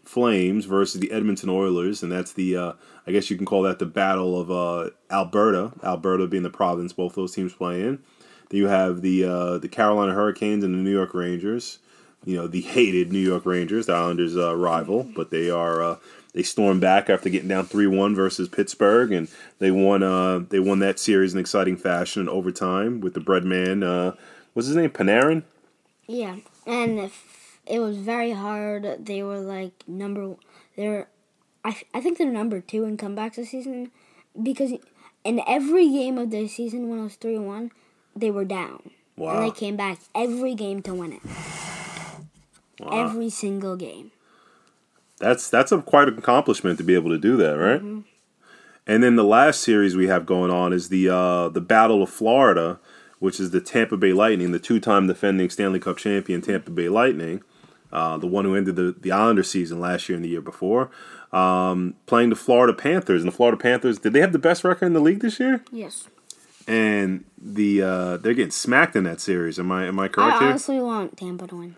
Flames 0.04 0.66
versus 0.66 1.00
the 1.00 1.12
Edmonton 1.12 1.50
Oilers, 1.50 2.02
and 2.02 2.12
that's 2.12 2.34
the, 2.34 2.56
uh, 2.58 2.74
I 3.06 3.12
guess 3.12 3.30
you 3.30 3.38
can 3.38 3.46
call 3.46 3.62
that 3.64 3.80
the 3.80 3.86
battle 3.86 4.40
of 4.40 4.50
uh, 4.50 4.90
Alberta. 5.12 5.74
Alberta 5.84 6.26
being 6.28 6.44
the 6.44 6.50
province 6.50 6.94
both 6.94 7.14
those 7.14 7.34
teams 7.34 7.54
play 7.54 7.82
in. 7.82 8.00
Then 8.50 8.60
you 8.60 8.68
have 8.68 9.02
the 9.02 9.24
uh, 9.26 9.58
the 9.58 9.68
Carolina 9.68 10.14
Hurricanes 10.14 10.64
and 10.64 10.74
the 10.74 10.80
New 10.80 10.92
York 10.92 11.14
Rangers. 11.14 11.80
You 12.26 12.38
know 12.38 12.48
the 12.48 12.62
hated 12.62 13.12
New 13.12 13.20
York 13.20 13.46
Rangers, 13.46 13.86
the 13.86 13.94
Islanders' 13.94 14.36
uh, 14.36 14.56
rival, 14.56 15.04
but 15.16 15.30
they 15.30 15.50
are 15.50 15.82
uh, 15.82 15.96
they 16.34 16.44
stormed 16.44 16.82
back 16.82 17.10
after 17.10 17.30
getting 17.30 17.50
down 17.50 17.66
three 17.66 17.88
one 17.88 18.16
versus 18.16 18.50
Pittsburgh, 18.50 19.12
and 19.12 19.30
they 19.60 19.72
won 19.72 20.04
uh, 20.04 20.40
they 20.40 20.60
won 20.60 20.80
that 20.80 21.00
series 21.00 21.34
in 21.34 21.40
exciting 21.40 21.78
fashion 21.78 22.24
in 22.24 22.30
overtime 22.30 23.00
with 23.00 23.14
the 23.14 23.20
Breadman. 23.20 23.84
Uh, 23.84 24.16
what's 24.54 24.68
his 24.68 24.76
name? 24.76 24.90
Panarin. 24.90 25.44
Yeah, 26.08 26.38
and 26.66 27.00
if 27.00 27.46
it 27.68 27.80
was 27.80 27.98
very 27.98 28.32
hard. 28.32 29.06
They 29.06 29.24
were 29.24 29.40
like 29.40 29.74
number. 29.88 30.36
They're, 30.76 31.08
I 31.64 31.82
I 31.94 32.02
think 32.02 32.18
they're 32.18 32.32
number 32.32 32.62
two 32.62 32.84
in 32.84 32.98
comebacks 32.98 33.36
this 33.36 33.50
season, 33.50 33.92
because 34.42 34.74
in 35.24 35.42
every 35.48 35.90
game 35.90 36.18
of 36.18 36.32
the 36.32 36.48
season 36.48 36.90
when 36.90 37.00
it 37.00 37.04
was 37.04 37.16
three 37.16 37.38
one, 37.38 37.72
they 38.16 38.32
were 38.32 38.46
down. 38.46 38.92
And 39.18 39.44
they 39.44 39.52
came 39.52 39.78
back 39.78 40.00
every 40.14 40.56
game 40.56 40.82
to 40.84 40.94
win 40.94 41.14
it. 41.14 41.22
Wow. 42.80 43.06
Every 43.06 43.30
single 43.30 43.76
game. 43.76 44.12
That's 45.20 45.50
that's 45.50 45.72
a 45.72 45.82
quite 45.82 46.10
an 46.10 46.18
accomplishment 46.18 46.78
to 46.80 46.84
be 46.84 46.94
able 46.94 47.10
to 47.12 47.18
do 47.18 47.38
that, 47.38 47.54
right? 47.54 47.82
And 48.88 49.02
then 49.02 49.16
the 49.16 49.24
last 49.24 49.62
series 49.62 49.96
we 49.96 50.08
have 50.08 50.26
going 50.26 50.52
on 50.52 50.74
is 50.74 50.90
the 50.90 51.10
uh, 51.10 51.50
the 51.50 51.62
Battle 51.62 52.04
of 52.04 52.10
Florida, 52.10 52.80
which 53.20 53.40
is 53.40 53.52
the 53.52 53.62
Tampa 53.62 53.98
Bay 53.98 54.12
Lightning, 54.14 54.52
the 54.52 54.60
two-time 54.60 55.08
defending 55.08 55.50
Stanley 55.50 55.80
Cup 55.80 55.98
champion 55.98 56.42
Tampa 56.42 56.70
Bay 56.70 56.90
Lightning, 56.90 57.42
uh, 57.94 58.18
the 58.18 58.28
one 58.28 58.44
who 58.46 58.56
ended 58.56 58.76
the 58.76 58.94
the 59.00 59.12
Islander 59.12 59.44
season 59.44 59.80
last 59.80 60.10
year 60.10 60.18
and 60.18 60.26
the 60.26 60.30
year 60.30 60.42
before, 60.42 60.92
um, 61.32 61.96
playing 62.08 62.30
the 62.30 62.36
Florida 62.36 62.74
Panthers. 62.74 63.22
And 63.22 63.32
the 63.32 63.36
Florida 63.36 63.58
Panthers, 63.58 64.00
did 64.00 64.12
they 64.12 64.20
have 64.20 64.34
the 64.34 64.40
best 64.40 64.66
record 64.66 64.86
in 64.88 64.94
the 64.94 65.00
league 65.00 65.22
this 65.22 65.40
year? 65.40 65.64
Yes. 65.72 66.10
And 66.68 67.24
the 67.42 67.82
uh, 67.82 68.18
they're 68.18 68.34
getting 68.34 68.52
smacked 68.52 68.96
in 68.98 69.06
that 69.06 69.22
series. 69.22 69.58
Am 69.60 69.72
I 69.72 69.86
am 69.86 69.98
I 69.98 70.10
correct 70.10 70.36
I 70.36 70.40
here? 70.40 70.50
honestly 70.50 70.80
want 70.82 71.16
Tampa 71.16 71.48
to 71.48 71.56
win. 71.56 71.76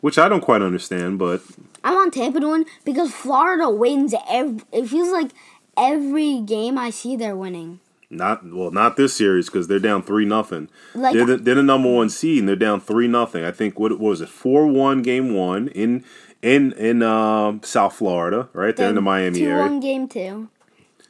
Which 0.00 0.18
I 0.18 0.28
don't 0.28 0.40
quite 0.40 0.62
understand, 0.62 1.18
but 1.18 1.42
I 1.82 1.94
want 1.94 2.14
Tampa 2.14 2.40
to 2.40 2.48
win 2.48 2.66
because 2.84 3.12
Florida 3.12 3.68
wins 3.68 4.14
every. 4.28 4.62
It 4.72 4.86
feels 4.88 5.10
like 5.10 5.32
every 5.76 6.40
game 6.40 6.78
I 6.78 6.90
see 6.90 7.16
they're 7.16 7.36
winning. 7.36 7.80
Not 8.10 8.50
well, 8.50 8.70
not 8.70 8.96
this 8.96 9.14
series 9.14 9.46
because 9.46 9.68
they're 9.68 9.78
down 9.78 10.02
three 10.02 10.24
nothing. 10.24 10.70
Like- 10.94 11.14
they're, 11.14 11.26
the, 11.26 11.36
they're 11.36 11.54
the 11.56 11.62
number 11.62 11.92
one 11.92 12.08
seed 12.08 12.38
and 12.38 12.48
they're 12.48 12.56
down 12.56 12.80
three 12.80 13.06
nothing. 13.06 13.44
I 13.44 13.50
think 13.50 13.78
what, 13.78 13.92
what 13.92 14.00
was 14.00 14.20
it 14.20 14.28
four 14.30 14.66
one 14.66 15.02
game 15.02 15.34
one 15.34 15.68
in 15.68 16.04
in 16.40 16.72
in 16.72 17.02
um, 17.02 17.60
South 17.62 17.96
Florida, 17.96 18.48
right? 18.52 18.74
They're 18.74 18.88
in 18.88 18.94
the 18.94 19.02
Miami 19.02 19.40
two 19.40 19.46
area. 19.46 19.62
one 19.62 19.80
game 19.80 20.08
two, 20.08 20.48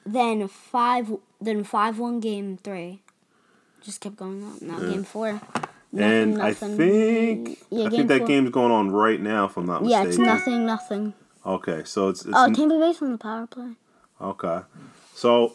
then 0.04 0.49
five 0.49 1.14
then 1.40 1.62
five 1.62 1.99
one 1.99 2.18
game 2.18 2.57
three. 2.57 3.00
Just 3.80 4.00
kept 4.00 4.16
going 4.16 4.42
up. 4.45 4.61
Now 4.61 4.80
game 4.80 5.04
four. 5.04 5.40
And 5.97 6.37
Nothing, 6.37 6.40
I 6.40 6.52
think 6.52 7.59
Yeah, 7.71 7.87
I 7.87 7.90
think 7.90 8.09
that 8.09 8.18
four. 8.18 8.26
game's 8.26 8.50
going 8.50 8.73
on 8.73 8.90
right 8.90 9.21
now, 9.21 9.47
if 9.47 9.57
I'm 9.57 9.66
not 9.66 9.85
Yeah, 9.85 10.02
mistaken. 10.04 10.09
it's 10.09 10.18
nothing, 10.18 10.66
nothing. 10.66 11.14
Okay, 11.47 11.83
so 11.85 12.09
it's, 12.09 12.25
it's 12.25 12.35
Oh, 12.37 12.52
Tampa 12.52 12.78
Bay's 12.78 13.00
on 13.00 13.12
the 13.12 13.18
power 13.18 13.47
play. 13.47 13.73
Okay. 14.21 14.61
So 15.14 15.54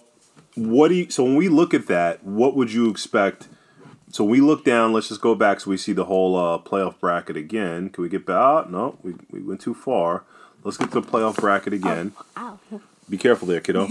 what 0.56 0.88
do 0.90 0.96
you 0.96 1.10
so 1.10 1.24
when 1.24 1.36
we 1.36 1.50
look 1.50 1.74
at 1.74 1.88
that, 1.88 2.24
what 2.24 2.56
would 2.56 2.72
you 2.74 2.90
expect? 2.90 3.48
So 4.12 4.24
we 4.24 4.42
look 4.42 4.64
down, 4.64 4.94
let's 4.94 5.10
just 5.10 5.22
go 5.22 5.34
back 5.36 5.60
so 5.60 5.72
we 5.72 5.78
see 5.78 5.92
the 5.94 6.06
whole 6.06 6.36
uh, 6.36 6.58
playoff 6.60 7.00
bracket 7.00 7.36
again. 7.36 7.90
Can 7.90 8.04
we 8.04 8.10
get 8.10 8.26
back? 8.26 8.70
No, 8.70 8.98
we, 9.04 9.16
we 9.32 9.42
went 9.42 9.62
too 9.62 9.74
far. 9.74 10.24
Let's 10.64 10.78
get 10.78 10.92
to 10.92 11.02
the 11.02 11.08
playoff 11.08 11.36
bracket 11.38 11.74
again. 11.74 12.14
Ow. 12.38 12.60
Be 13.10 13.18
careful 13.18 13.48
there, 13.48 13.60
kiddo. 13.60 13.86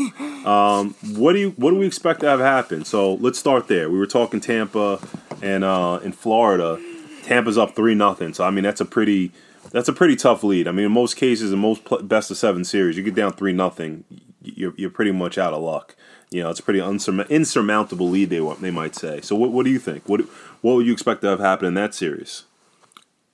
um, 0.46 0.94
what 1.14 1.34
do 1.34 1.38
you 1.40 1.50
what 1.56 1.70
do 1.72 1.76
we 1.76 1.87
expect 1.87 2.20
to 2.20 2.26
have 2.28 2.40
happen? 2.40 2.84
So 2.84 3.14
let's 3.14 3.38
start 3.38 3.68
there. 3.68 3.90
We 3.90 3.99
were 3.99 4.06
talking 4.06 4.40
Tampa 4.40 4.99
and 5.42 5.64
uh, 5.64 6.00
in 6.02 6.12
Florida. 6.12 6.80
Tampa's 7.25 7.56
up 7.56 7.76
three 7.76 7.94
nothing. 7.94 8.34
So 8.34 8.44
I 8.44 8.50
mean 8.50 8.64
that's 8.64 8.80
a 8.80 8.84
pretty 8.84 9.32
that's 9.70 9.88
a 9.88 9.92
pretty 9.92 10.16
tough 10.16 10.42
lead. 10.42 10.66
I 10.66 10.72
mean 10.72 10.87
in 10.87 10.92
most 10.92 11.16
cases 11.16 11.52
in 11.52 11.58
most 11.58 11.84
pl- 11.84 12.02
best 12.02 12.30
of 12.30 12.37
seven 12.37 12.64
series, 12.64 12.96
you 12.96 13.02
get 13.02 13.14
down 13.14 13.32
three 13.32 13.52
nothing, 13.52 14.04
you're 14.42 14.75
you're 14.76 14.90
pretty 14.90 15.12
much 15.12 15.38
out 15.38 15.52
of 15.52 15.62
luck. 15.62 15.94
You 16.30 16.42
know 16.42 16.50
it's 16.50 16.61
a 16.61 16.62
pretty 16.62 16.80
unsurm- 16.80 17.28
insurmountable 17.28 18.08
lead. 18.08 18.30
They 18.30 18.40
they 18.61 18.70
might 18.70 18.96
say. 18.96 19.20
So 19.20 19.37
what 19.37 19.52
what 19.52 19.64
do 19.64 19.70
you 19.70 19.78
think? 19.78 20.08
What 20.08 20.22
what 20.62 20.75
would 20.75 20.87
you 20.87 20.92
expect 20.92 21.20
to 21.22 21.28
have 21.28 21.40
happened 21.40 21.68
in 21.68 21.75
that 21.75 21.94
series? 21.94 22.44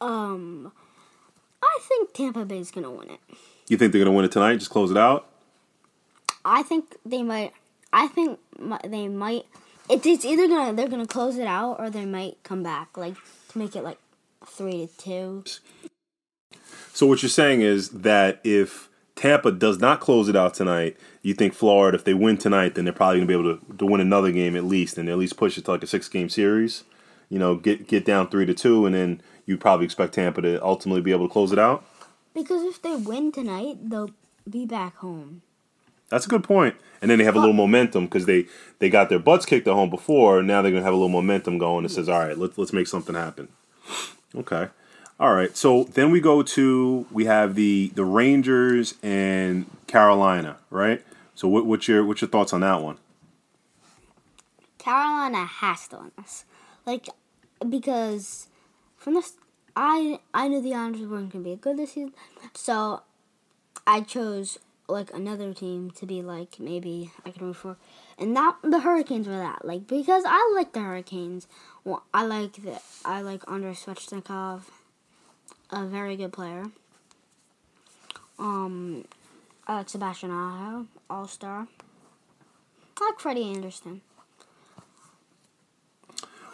Um, 0.01 0.73
I 1.63 1.79
think 1.81 2.13
Tampa 2.13 2.45
Bay's 2.45 2.71
gonna 2.71 2.91
win 2.91 3.11
it. 3.11 3.21
You 3.69 3.77
think 3.77 3.93
they're 3.93 4.05
gonna 4.05 4.15
win 4.15 4.25
it 4.25 4.33
tonight? 4.33 4.57
Just 4.57 4.71
close 4.71 4.91
it 4.91 4.97
out. 4.97 5.29
I 6.45 6.63
think 6.63 6.97
they 7.05 7.23
might. 7.23 7.53
I 7.93 8.07
think 8.09 8.39
they 8.85 9.09
might. 9.09 9.47
It, 9.89 10.05
it's 10.05 10.25
either 10.25 10.47
gonna 10.49 10.73
they're 10.75 10.89
gonna 10.89 11.07
close 11.07 11.39
it 11.39 11.47
out 11.47 11.77
or 11.79 11.91
they 11.91 12.05
might 12.05 12.43
come 12.43 12.63
back, 12.63 12.97
like 12.97 13.17
to 13.51 13.59
make 13.59 13.75
it 13.75 13.83
like 13.83 13.99
three 14.47 14.87
to 14.87 14.97
two. 14.97 15.45
So 16.93 17.07
what 17.07 17.23
you're 17.23 17.31
saying 17.31 17.61
is 17.63 17.91
that 17.91 18.41
if 18.45 18.89
Tampa 19.15 19.51
does 19.51 19.79
not 19.79 20.01
close 20.01 20.29
it 20.29 20.37
out 20.37 20.55
tonight, 20.55 20.97
you 21.23 21.35
think 21.35 21.55
Florida, 21.55 21.97
if 21.97 22.05
they 22.05 22.15
win 22.15 22.37
tonight, 22.37 22.75
then 22.75 22.85
they're 22.85 22.93
probably 22.93 23.19
gonna 23.19 23.27
be 23.27 23.35
able 23.35 23.57
to, 23.57 23.77
to 23.77 23.87
win 23.87 24.01
another 24.01 24.31
game 24.31 24.57
at 24.57 24.65
least, 24.65 24.99
and 24.99 25.09
at 25.09 25.19
least 25.19 25.37
push 25.37 25.57
it 25.57 25.65
to 25.65 25.71
like 25.73 25.83
a 25.83 25.87
six 25.87 26.09
game 26.09 26.29
series. 26.29 26.85
You 27.29 27.39
know, 27.39 27.57
get 27.57 27.89
get 27.89 28.05
down 28.05 28.29
three 28.29 28.47
to 28.47 28.55
two, 28.55 28.85
and 28.85 28.95
then 28.95 29.23
you 29.47 29.57
probably 29.57 29.87
expect 29.87 30.15
Tampa 30.15 30.43
to 30.43 30.63
ultimately 30.63 31.01
be 31.01 31.13
able 31.13 31.29
to 31.29 31.33
close 31.33 31.53
it 31.53 31.59
out. 31.59 31.85
Because 32.35 32.63
if 32.63 32.81
they 32.83 32.95
win 32.95 33.33
tonight, 33.33 33.79
they'll 33.89 34.11
be 34.49 34.67
back 34.67 34.97
home. 34.97 35.43
That's 36.09 36.27
a 36.27 36.29
good 36.29 36.45
point. 36.45 36.75
And 37.01 37.11
then 37.11 37.19
they 37.19 37.25
have 37.25 37.37
a 37.37 37.39
little 37.39 37.55
momentum 37.55 38.07
because 38.07 38.27
they 38.27 38.47
they 38.81 38.91
got 38.91 39.09
their 39.09 39.19
butts 39.19 39.47
kicked 39.47 39.69
at 39.69 39.75
home 39.75 39.91
before. 39.91 40.43
Now 40.43 40.63
they're 40.63 40.73
gonna 40.73 40.83
have 40.83 40.95
a 40.95 40.97
little 40.97 41.09
momentum 41.09 41.59
going. 41.59 41.85
That 41.85 41.91
says, 41.91 42.09
all 42.09 42.19
right, 42.19 42.37
let's 42.37 42.59
let's 42.59 42.73
make 42.73 42.89
something 42.89 43.15
happen. 43.15 43.49
Okay, 44.35 44.69
all 45.21 45.35
right. 45.35 45.57
So 45.57 45.85
then 45.85 46.11
we 46.11 46.21
go 46.21 46.43
to 46.43 47.07
we 47.13 47.27
have 47.27 47.55
the 47.55 47.93
the 47.95 48.05
Rangers 48.05 48.95
and 49.03 49.67
Carolina, 49.87 50.57
right? 50.71 51.03
So 51.35 51.47
what, 51.47 51.67
what's 51.67 51.87
your 51.87 52.05
what's 52.05 52.21
your 52.21 52.31
thoughts 52.31 52.53
on 52.53 52.63
that 52.63 52.83
one? 52.83 52.97
Carolina 54.79 55.45
has 55.45 55.87
to 55.89 55.99
win 55.99 56.13
this, 56.19 56.45
like 56.85 57.09
because 57.69 58.49
from 58.97 59.15
this, 59.15 59.35
I 59.77 60.19
I 60.35 60.49
knew 60.49 60.61
the 60.61 60.75
Islanders 60.75 61.07
weren't 61.07 61.33
gonna 61.33 61.45
be 61.45 61.55
good 61.55 61.77
this 61.77 61.93
season, 61.93 62.15
so 62.55 63.03
I 63.87 64.01
chose 64.01 64.59
like 64.89 65.13
another 65.13 65.53
team 65.53 65.91
to 65.93 66.07
be 66.07 66.23
like 66.23 66.59
maybe 66.59 67.13
I 67.25 67.31
can 67.31 67.47
root 67.47 67.57
for, 67.57 67.77
and 68.19 68.35
that 68.37 68.57
the 68.63 68.81
Hurricanes 68.81 69.29
were 69.29 69.37
that 69.37 69.65
like 69.65 69.87
because 69.87 70.25
I 70.27 70.53
like 70.57 70.73
the 70.73 70.81
Hurricanes. 70.81 71.47
Well, 71.85 72.05
I 72.13 72.25
like 72.25 72.55
the 72.55 72.81
I 73.05 73.21
like 73.21 73.43
Andrei 73.49 73.73
Svechnikov, 73.73 74.63
a 75.71 75.85
very 75.85 76.17
good 76.17 76.33
player. 76.33 76.67
Um, 78.39 79.05
I 79.67 79.79
like 79.79 79.89
Sebastian 79.89 80.31
Aho, 80.31 80.87
All 81.11 81.29
Star. 81.29 81.69
I 83.01 83.05
like 83.05 83.21
Freddie 83.21 83.53
Andersen. 83.53 84.01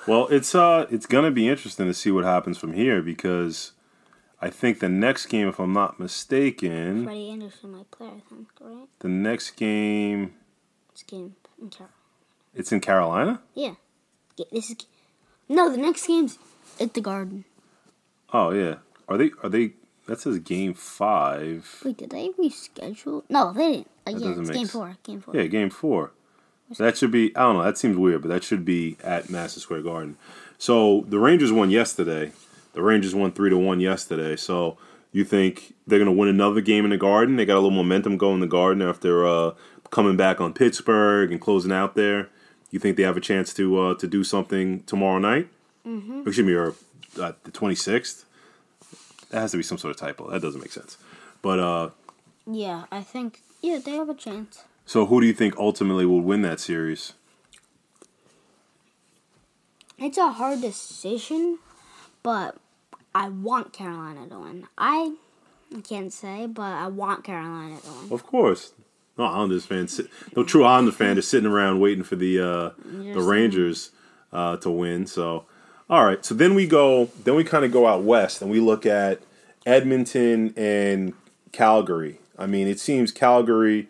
Well, 0.07 0.27
it's 0.29 0.55
uh 0.55 0.87
it's 0.91 1.07
gonna 1.07 1.31
be 1.31 1.49
interesting 1.49 1.87
to 1.87 1.95
see 1.95 2.11
what 2.11 2.25
happens 2.25 2.59
from 2.59 2.73
here 2.73 3.01
because 3.01 3.73
I 4.47 4.51
think 4.51 4.81
the 4.81 4.89
next 4.91 5.27
game, 5.27 5.49
if 5.49 5.59
I'm 5.59 5.73
not 5.73 5.99
mistaken, 5.99 7.05
Freddie 7.05 7.31
Andersen 7.31 7.73
might 7.73 7.91
play, 7.91 8.09
I 8.09 8.21
think, 8.29 8.49
right? 8.61 8.89
the 8.99 9.09
next 9.09 9.53
game 9.53 10.35
This 10.93 11.03
game 11.03 11.35
in 11.61 11.71
Carolina. 11.71 11.95
it's 12.55 12.71
in 12.73 12.81
Carolina. 12.81 13.41
Yeah. 13.55 13.75
Ga- 14.37 14.45
This 14.53 14.71
is 14.71 14.77
no. 15.49 15.71
The 15.71 15.79
next 15.79 16.07
game's 16.07 16.39
at 16.81 16.95
the 16.95 17.01
Garden. 17.01 17.45
Oh 18.33 18.51
yeah, 18.51 18.77
are 19.09 19.17
they 19.17 19.31
are 19.43 19.49
they? 19.49 19.73
That 20.07 20.21
says 20.21 20.39
game 20.41 20.75
five. 20.75 21.81
Wait, 21.85 21.97
did 21.97 22.11
they 22.11 22.29
reschedule? 22.39 23.23
No, 23.31 23.53
they 23.55 23.73
didn't. 23.73 23.87
Uh, 24.07 24.11
yeah, 24.11 24.19
doesn't 24.19 24.41
it's 24.41 24.49
make 24.49 24.57
game 24.57 24.65
s- 24.67 24.71
four. 24.73 24.97
Game 25.03 25.21
four. 25.23 25.35
Yeah, 25.37 25.47
game 25.47 25.71
four. 25.71 26.13
That 26.79 26.97
should 26.99 27.11
be. 27.13 27.35
I 27.37 27.41
don't 27.45 27.57
know. 27.57 27.63
That 27.63 27.79
seems 27.79 27.97
weird, 27.97 28.21
but 28.23 28.29
that 28.29 28.43
should 28.45 28.65
be 28.65 28.97
at 29.03 29.31
Madison 29.31 29.61
Square 29.63 29.83
Garden. 29.83 30.17
So 30.59 31.05
the 31.09 31.19
Rangers 31.19 31.53
won 31.53 31.71
yesterday. 31.71 32.33
The 32.75 32.83
Rangers 32.83 33.15
won 33.15 33.33
three 33.33 33.51
to 33.51 33.57
one 33.57 33.81
yesterday. 33.81 34.37
So 34.37 34.77
you 35.13 35.25
think 35.25 35.75
they're 35.87 35.99
gonna 35.99 36.13
win 36.13 36.29
another 36.29 36.61
game 36.61 36.85
in 36.85 36.91
the 36.91 36.97
Garden? 36.99 37.37
They 37.37 37.45
got 37.47 37.55
a 37.55 37.61
little 37.63 37.71
momentum 37.71 38.17
going 38.19 38.35
in 38.35 38.41
the 38.41 38.47
Garden 38.47 38.83
after 38.83 39.27
uh, 39.27 39.53
coming 39.91 40.17
back 40.17 40.41
on 40.41 40.53
Pittsburgh 40.53 41.31
and 41.33 41.41
closing 41.41 41.73
out 41.73 41.95
there. 41.95 42.29
You 42.71 42.79
think 42.81 42.97
they 42.97 43.05
have 43.05 43.17
a 43.17 43.21
chance 43.21 43.55
to 43.55 43.79
uh, 43.81 43.95
to 43.95 44.07
do 44.07 44.25
something 44.25 44.83
tomorrow 44.83 45.19
night? 45.19 45.49
Mm-hmm. 45.87 46.23
Excuse 46.27 46.47
me, 46.47 46.53
or 46.55 46.75
uh, 47.21 47.33
the 47.45 47.51
twenty 47.53 47.77
sixth. 47.77 48.25
That 49.31 49.41
has 49.41 49.51
to 49.53 49.57
be 49.57 49.63
some 49.63 49.79
sort 49.79 49.95
of 49.95 50.01
typo. 50.01 50.31
That 50.31 50.43
doesn't 50.43 50.61
make 50.61 50.73
sense. 50.73 50.97
But 51.43 51.59
uh, 51.61 51.91
Yeah, 52.47 52.85
I 52.91 53.03
think. 53.03 53.41
Yeah, 53.63 53.79
they 53.79 53.93
have 53.93 54.09
a 54.09 54.15
chance. 54.15 54.65
so 54.85 55.07
who 55.07 55.21
do 55.21 55.27
you 55.27 55.33
think 55.33 55.57
ultimately 55.57 56.05
will 56.05 56.21
win 56.21 56.43
that 56.43 56.61
series? 56.61 57.15
It's 59.99 60.19
a 60.19 60.33
hard 60.33 60.61
decision, 60.61 61.59
but 62.23 62.57
I 63.15 63.29
want 63.29 63.73
Carolina 63.73 64.27
to 64.29 64.39
win. 64.39 64.67
I 64.77 65.15
can't 65.85 66.13
say, 66.13 66.47
but 66.47 66.63
I 66.63 66.89
want 66.89 67.25
Carolina 67.25 67.79
to 67.81 67.91
win. 67.91 68.13
Of 68.13 68.27
course. 68.27 68.73
No 69.17 69.25
Islanders 69.25 69.65
fan, 69.65 69.89
no 70.35 70.43
true 70.43 70.65
Islander 70.65 70.91
fan 70.91 71.17
is 71.19 71.29
sitting 71.29 71.49
around 71.49 71.79
waiting 71.79 72.03
for 72.03 72.17
the 72.17 72.41
uh, 72.41 72.71
the 72.85 73.21
Rangers 73.21 73.91
uh, 74.33 74.57
to 74.57 74.71
win. 74.71 75.07
So, 75.07 75.45
all 75.89 76.05
right. 76.05 76.25
So 76.25 76.35
then 76.35 76.57
we 76.57 76.67
go. 76.67 77.11
Then 77.23 77.37
we 77.37 77.45
kind 77.45 77.65
of 77.65 77.71
go 77.71 77.87
out 77.87 78.03
west 78.03 78.43
and 78.43 78.51
we 78.51 78.59
look 78.59 78.85
at 78.85 79.21
Edmonton 79.65 80.53
and 80.57 81.13
Calgary. 81.53 82.19
I 82.37 82.47
mean, 82.47 82.67
it 82.67 82.81
seems 82.81 83.13
Calgary 83.13 83.89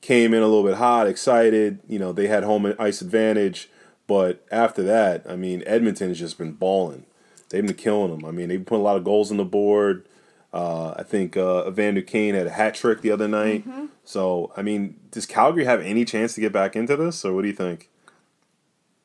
came 0.00 0.32
in 0.32 0.42
a 0.42 0.46
little 0.46 0.62
bit 0.62 0.76
hot, 0.76 1.08
excited. 1.08 1.80
You 1.88 1.98
know, 1.98 2.12
they 2.12 2.28
had 2.28 2.44
home 2.44 2.72
ice 2.78 3.02
advantage, 3.02 3.68
but 4.06 4.46
after 4.52 4.84
that, 4.84 5.26
I 5.28 5.34
mean, 5.34 5.64
Edmonton 5.66 6.08
has 6.08 6.18
just 6.20 6.38
been 6.38 6.52
balling. 6.52 7.06
They've 7.50 7.64
been 7.64 7.74
killing 7.74 8.10
them. 8.10 8.24
I 8.24 8.30
mean, 8.30 8.48
they've 8.48 8.64
put 8.64 8.76
a 8.76 8.82
lot 8.82 8.96
of 8.96 9.04
goals 9.04 9.30
on 9.30 9.36
the 9.36 9.44
board. 9.44 10.06
Uh, 10.52 10.94
I 10.96 11.02
think 11.02 11.36
uh, 11.36 11.64
Evander 11.68 12.02
Kane 12.02 12.34
had 12.34 12.46
a 12.46 12.50
hat 12.50 12.74
trick 12.74 13.02
the 13.02 13.10
other 13.10 13.28
night. 13.28 13.64
So, 14.04 14.52
I 14.56 14.62
mean, 14.62 14.98
does 15.10 15.26
Calgary 15.26 15.64
have 15.64 15.80
any 15.80 16.04
chance 16.04 16.34
to 16.34 16.40
get 16.40 16.52
back 16.52 16.74
into 16.74 16.96
this, 16.96 17.24
or 17.24 17.32
what 17.32 17.42
do 17.42 17.48
you 17.48 17.54
think? 17.54 17.88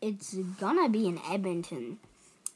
It's 0.01 0.33
gonna 0.33 0.89
be 0.89 1.07
in 1.07 1.19
Edmonton. 1.29 1.99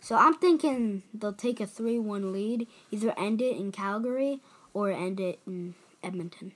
So 0.02 0.16
I'm 0.16 0.36
thinking 0.36 1.04
they'll 1.14 1.34
take 1.34 1.60
a 1.60 1.68
3 1.68 2.00
1 2.00 2.32
lead, 2.32 2.68
either 2.90 3.14
end 3.18 3.42
it 3.42 3.58
in 3.58 3.72
Calgary 3.72 4.40
or 4.74 4.92
end 4.92 5.20
it 5.20 5.40
in 5.46 5.76
Edmonton. 6.04 6.54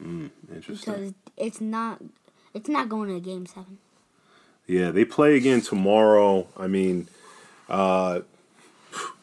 Interesting. 0.00 0.74
Because 0.76 1.14
it's 1.36 1.60
not 1.60 2.00
it's 2.54 2.68
not 2.68 2.88
going 2.88 3.08
to 3.08 3.20
game 3.20 3.46
seven. 3.46 3.78
Yeah, 4.66 4.90
they 4.90 5.04
play 5.04 5.36
again 5.36 5.60
tomorrow. 5.60 6.46
I 6.56 6.66
mean, 6.66 7.08
uh, 7.68 8.20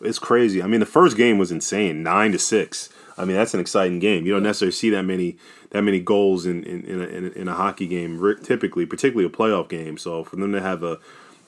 it's 0.01 0.19
crazy. 0.19 0.61
I 0.61 0.67
mean, 0.67 0.79
the 0.79 0.85
first 0.85 1.17
game 1.17 1.37
was 1.37 1.51
insane, 1.51 2.03
nine 2.03 2.31
to 2.31 2.39
six. 2.39 2.89
I 3.17 3.25
mean, 3.25 3.35
that's 3.35 3.53
an 3.53 3.59
exciting 3.59 3.99
game. 3.99 4.25
You 4.25 4.33
don't 4.33 4.43
necessarily 4.43 4.71
see 4.71 4.89
that 4.91 5.03
many 5.03 5.37
that 5.71 5.81
many 5.81 5.99
goals 5.99 6.45
in 6.45 6.63
in, 6.63 6.85
in, 6.85 7.01
a, 7.01 7.29
in, 7.39 7.47
a, 7.47 7.53
hockey 7.53 7.85
game, 7.85 8.19
typically, 8.43 8.85
particularly 8.85 9.25
a 9.25 9.29
playoff 9.29 9.69
game. 9.69 9.97
So 9.97 10.23
for 10.23 10.37
them 10.37 10.51
to 10.53 10.61
have 10.61 10.83
a, 10.83 10.99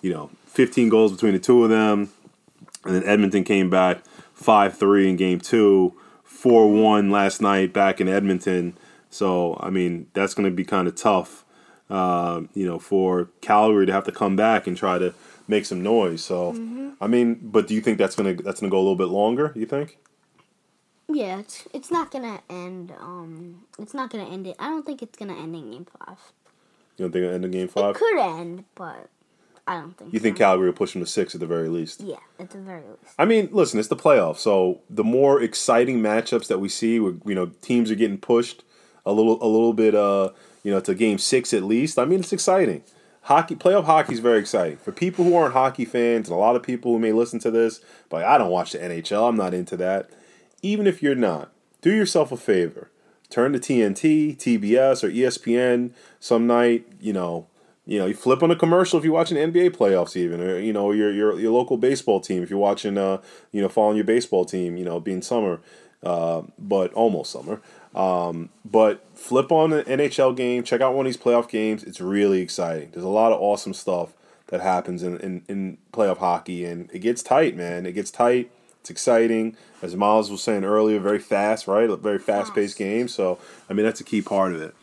you 0.02 0.12
know, 0.12 0.30
fifteen 0.46 0.90
goals 0.90 1.12
between 1.12 1.34
the 1.34 1.40
two 1.40 1.64
of 1.64 1.70
them, 1.70 2.10
and 2.84 2.96
then 2.96 3.04
Edmonton 3.06 3.44
came 3.44 3.70
back 3.70 4.04
five 4.34 4.78
three 4.78 5.10
in 5.10 5.16
game 5.16 5.40
two, 5.40 5.94
four 6.24 6.70
one 6.72 7.10
last 7.10 7.42
night 7.42 7.74
back 7.74 8.02
in 8.02 8.08
Edmonton. 8.08 8.78
So 9.10 9.58
I 9.62 9.70
mean, 9.70 10.08
that's 10.14 10.34
going 10.34 10.50
to 10.50 10.56
be 10.56 10.66
kind 10.66 10.88
of 10.88 10.96
tough 10.96 11.46
uh, 11.92 12.42
you 12.54 12.66
know, 12.66 12.80
for 12.80 13.30
Calgary 13.42 13.86
to 13.86 13.92
have 13.92 14.06
to 14.06 14.12
come 14.12 14.36
back 14.36 14.66
and 14.66 14.78
try 14.78 14.98
to 14.98 15.14
make 15.48 15.66
some 15.66 15.82
noise. 15.84 16.24
So, 16.24 16.52
I 17.00 17.08
mean, 17.08 17.40
but 17.42 17.68
do 17.68 17.74
you 17.74 17.82
think 17.82 17.98
that's 17.98 18.16
gonna 18.16 18.34
that's 18.34 18.62
gonna 18.62 18.72
go 18.72 18.78
a 18.78 18.86
little 18.86 18.96
bit 18.96 19.10
longer? 19.10 19.52
You 19.56 19.66
think? 19.66 19.98
Yeah, 21.10 21.40
it's 21.40 21.68
it's 21.74 21.92
not 21.92 22.12
gonna 22.12 22.42
end. 22.50 22.94
Um, 23.00 23.64
it's 23.80 23.94
not 23.94 24.10
gonna 24.10 24.30
end 24.30 24.48
it. 24.48 24.56
I 24.60 24.70
don't 24.70 24.86
think 24.86 25.02
it's 25.02 25.18
gonna 25.18 25.38
end 25.38 25.56
in 25.56 25.72
game 25.72 25.88
five. 26.00 26.18
You 26.98 27.06
don't 27.06 27.12
think 27.12 27.24
it'll 27.24 27.36
end 27.36 27.46
in 27.46 27.52
game 27.52 27.68
five? 27.68 27.96
It 27.96 28.00
could 28.00 28.20
end, 28.20 28.66
but 28.76 29.10
I 29.68 29.76
don't 29.80 29.98
think. 29.98 30.14
You 30.14 30.20
think. 30.20 30.38
Calgary 30.38 30.68
will 30.68 30.74
push 30.74 30.94
them 30.94 31.02
to 31.02 31.08
six 31.08 31.34
at 31.34 31.42
the 31.42 31.48
very 31.48 31.70
least? 31.70 32.02
Yeah, 32.02 32.18
at 32.40 32.50
the 32.52 32.60
very 32.60 32.82
least. 32.82 33.14
I 33.18 33.26
mean, 33.26 33.50
listen, 33.52 33.80
it's 33.80 33.90
the 33.90 33.96
playoffs, 33.96 34.38
so 34.38 34.82
the 34.90 35.04
more 35.04 35.42
exciting 35.42 36.02
matchups 36.02 36.48
that 36.48 36.60
we 36.60 36.70
see, 36.70 37.00
where, 37.00 37.14
you 37.26 37.36
know, 37.36 37.48
teams 37.62 37.92
are 37.92 37.96
getting 37.96 38.18
pushed 38.18 38.64
a 39.06 39.12
little, 39.12 39.42
a 39.44 39.48
little 39.48 39.74
bit, 39.74 39.96
uh, 39.96 40.30
you 40.64 40.72
know, 40.72 40.80
to 40.82 40.94
game 40.94 41.18
six 41.18 41.54
at 41.54 41.64
least. 41.64 42.00
I 42.00 42.06
mean, 42.06 42.20
it's 42.20 42.34
exciting. 42.34 42.84
Hockey, 43.26 43.56
playoff 43.56 43.86
hockey 43.86 44.14
is 44.14 44.20
very 44.20 44.40
exciting 44.40 44.78
for 44.78 44.92
people 44.92 45.24
who 45.24 45.36
aren't 45.36 45.54
hockey 45.54 45.86
fans, 45.86 46.28
and 46.28 46.36
a 46.36 46.40
lot 46.40 46.56
of 46.56 46.64
people 46.64 46.92
who 46.92 47.00
may 47.00 47.12
listen 47.12 47.40
to 47.40 47.52
this, 47.52 47.80
but 48.10 48.26
I 48.26 48.38
don't 48.38 48.50
watch 48.50 48.72
the 48.72 48.80
NHL. 48.80 49.30
I'm 49.30 49.38
not 49.38 49.54
into 49.54 49.78
that. 49.78 50.10
Even 50.64 50.88
if 50.88 51.04
you're 51.04 51.16
not, 51.16 51.52
do 51.82 51.94
yourself 51.94 52.32
a 52.32 52.38
favor. 52.38 52.90
Turn 53.30 53.54
to 53.54 53.60
TNT, 53.60 54.36
TBS, 54.36 55.04
or 55.04 55.10
ESPN 55.10 55.92
some 56.20 56.48
night. 56.48 56.86
You 57.00 57.14
know, 57.14 57.48
you 57.86 58.00
know, 58.00 58.08
you 58.08 58.14
flip 58.16 58.42
on 58.44 58.52
a 58.52 58.56
commercial 58.56 58.98
if 58.98 59.06
you're 59.06 59.14
watching 59.14 59.38
NBA 59.38 59.76
playoffs, 59.76 60.18
even, 60.18 60.42
or 60.42 60.60
you 60.60 60.74
know, 60.74 60.92
your 60.92 61.12
your 61.12 61.40
your 61.40 61.52
local 61.52 61.78
baseball 61.78 62.20
team 62.20 62.42
if 62.44 62.50
you're 62.50 62.60
watching, 62.60 62.98
uh, 62.98 63.22
you 63.52 63.62
know, 63.62 63.70
following 63.70 63.98
your 63.98 64.06
baseball 64.06 64.46
team. 64.46 64.78
You 64.78 64.84
know, 64.84 65.00
being 65.00 65.22
summer, 65.22 65.62
uh, 66.04 66.42
but 66.58 66.92
almost 66.94 67.32
summer. 67.32 67.62
Um, 67.96 68.50
but 68.64 69.06
flip 69.14 69.52
on 69.52 69.74
an 69.74 69.84
NHL 69.86 70.36
game, 70.36 70.64
check 70.64 70.82
out 70.82 70.94
one 70.94 71.06
of 71.06 71.12
these 71.12 71.22
playoff 71.22 71.50
games. 71.50 71.84
It's 71.84 72.00
really 72.00 72.42
exciting. 72.42 72.92
There's 72.92 73.06
a 73.06 73.10
lot 73.10 73.32
of 73.32 73.42
awesome 73.42 73.74
stuff 73.74 74.14
that 74.48 74.62
happens 74.62 75.04
in, 75.04 75.18
in, 75.18 75.44
in 75.48 75.78
playoff 75.94 76.18
hockey, 76.18 76.66
and 76.66 76.90
it 76.94 77.00
gets 77.00 77.24
tight, 77.24 77.56
man. 77.56 77.86
It 77.86 77.94
gets 77.94 78.12
tight. 78.12 78.52
It's 78.80 78.90
exciting. 78.90 79.56
As 79.82 79.96
Miles 79.96 80.32
was 80.32 80.42
saying 80.42 80.64
earlier, 80.64 81.00
very 81.00 81.20
fast, 81.20 81.68
right? 81.68 81.90
A 81.90 81.96
very 81.96 82.20
fast 82.20 82.54
paced 82.54 82.78
game. 82.78 83.08
So, 83.08 83.40
I 83.70 83.74
mean, 83.74 83.86
that's 83.86 84.02
a 84.02 84.04
key 84.04 84.22
part 84.22 84.54
of 84.54 84.62
it. 84.62 84.76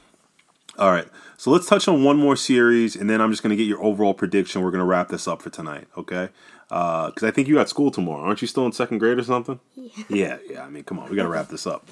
All 0.79 0.91
right. 0.91 1.09
So 1.37 1.51
let's 1.51 1.67
touch 1.67 1.89
on 1.89 2.05
one 2.05 2.17
more 2.17 2.37
series, 2.37 2.95
and 2.95 3.11
then 3.11 3.21
I'm 3.21 3.31
just 3.31 3.43
going 3.43 3.51
to 3.51 3.57
get 3.57 3.67
your 3.67 3.83
overall 3.83 4.15
prediction. 4.15 4.63
We're 4.63 4.71
going 4.71 4.81
to 4.81 4.87
wrap 4.87 5.09
this 5.09 5.27
up 5.27 5.43
for 5.43 5.51
tonight, 5.51 5.87
okay? 5.97 6.29
Because 6.69 7.23
I 7.23 7.31
think 7.31 7.49
you 7.49 7.55
got 7.55 7.69
school 7.69 7.91
tomorrow. 7.91 8.23
Aren't 8.23 8.43
you 8.43 8.49
still 8.49 8.67
in 8.67 8.73
second 8.73 8.99
grade 8.99 9.19
or 9.19 9.25
something? 9.25 9.59
Yeah. 9.75 10.05
Yeah, 10.09 10.39
yeah. 10.49 10.65
I 10.65 10.69
mean, 10.69 10.85
come 10.85 10.99
on, 10.99 11.11
we 11.11 11.17
got 11.17 11.25
to 11.25 11.29
wrap 11.29 11.49
this 11.49 11.67
up. 11.67 11.89